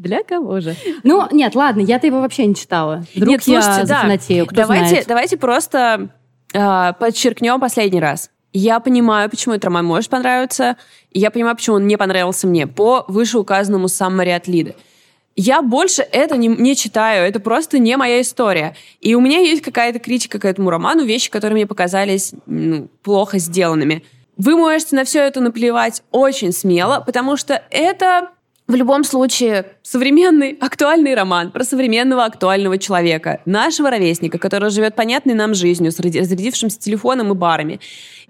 [0.00, 0.76] Для кого же?
[1.02, 3.04] Ну, нет, ладно, я-то его вообще не читала.
[3.14, 3.84] Вдруг нет, слушайте, я да.
[3.84, 5.06] зафанатею, кто давайте, знает.
[5.06, 6.08] Давайте просто
[6.54, 8.30] э, подчеркнем последний раз.
[8.54, 10.78] Я понимаю, почему этот роман может понравиться,
[11.10, 14.74] и я понимаю, почему он не понравился мне по вышеуказанному саммари от Лиды.
[15.36, 18.74] Я больше это не, не читаю, это просто не моя история.
[19.02, 23.38] И у меня есть какая-то критика к этому роману, вещи, которые мне показались ну, плохо
[23.38, 24.02] сделанными.
[24.38, 28.30] Вы можете на все это наплевать очень смело, потому что это
[28.70, 35.34] в любом случае современный актуальный роман про современного актуального человека, нашего ровесника, который живет понятной
[35.34, 37.80] нам жизнью с разрядившимся телефоном и барами.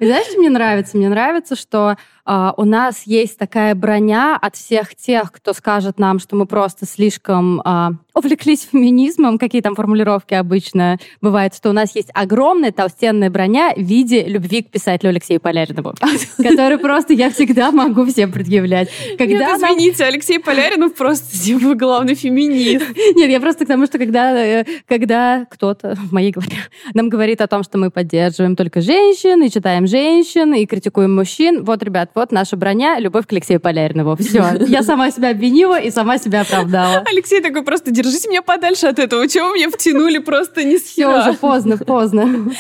[0.01, 0.97] И знаешь, что мне нравится?
[0.97, 1.97] Мне нравится, что
[2.31, 6.87] Uh, у нас есть такая броня от всех тех, кто скажет нам, что мы просто
[6.87, 13.31] слишком uh, увлеклись феминизмом, какие там формулировки обычно бывают, что у нас есть огромная толстенная
[13.31, 15.95] броня в виде любви к писателю Алексею Поляринову,
[16.37, 18.91] который просто я всегда могу всем предъявлять.
[19.19, 22.87] Когда Нет, извините, Алексей Поляринов просто типа главный феминист.
[23.17, 26.57] Нет, я просто к тому, что когда, э, когда кто-то в моей голове
[26.95, 31.65] нам говорит о том, что мы поддерживаем только женщин, и читаем женщин, и критикуем мужчин,
[31.65, 34.17] вот, ребят, вот наша броня, любовь к Алексею Поляринову.
[34.17, 37.05] Все, я сама себя обвинила и сама себя оправдала.
[37.07, 41.09] Алексей такой просто, держите меня подальше от этого, чего меня втянули просто не с Все
[41.09, 42.51] уже поздно, поздно.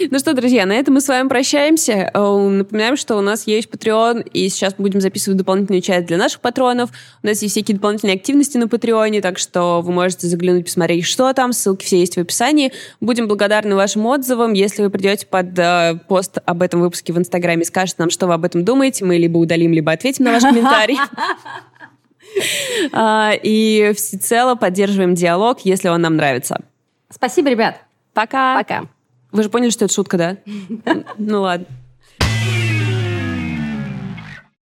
[0.00, 2.10] Ну что, друзья, на этом мы с вами прощаемся.
[2.14, 6.16] Э, напоминаем, что у нас есть Patreon, и сейчас мы будем записывать дополнительную часть для
[6.16, 6.90] наших патронов.
[7.22, 11.32] У нас есть всякие дополнительные активности на Патреоне, так что вы можете заглянуть, посмотреть, что
[11.32, 11.52] там.
[11.52, 12.72] Ссылки все есть в описании.
[13.00, 14.52] Будем благодарны вашим отзывам.
[14.52, 18.34] Если вы придете под э, пост об этом выпуске в Инстаграме, скажете нам, что вы
[18.34, 20.98] об этом думаете, мы либо удалим, либо ответим на ваш комментарий.
[22.92, 26.60] А, и всецело поддерживаем диалог, если он нам нравится.
[27.08, 27.80] Спасибо, ребят.
[28.12, 28.58] Пока.
[28.58, 28.82] Пока.
[29.32, 30.36] Вы же поняли, что это шутка, да?
[31.18, 31.66] Ну ладно.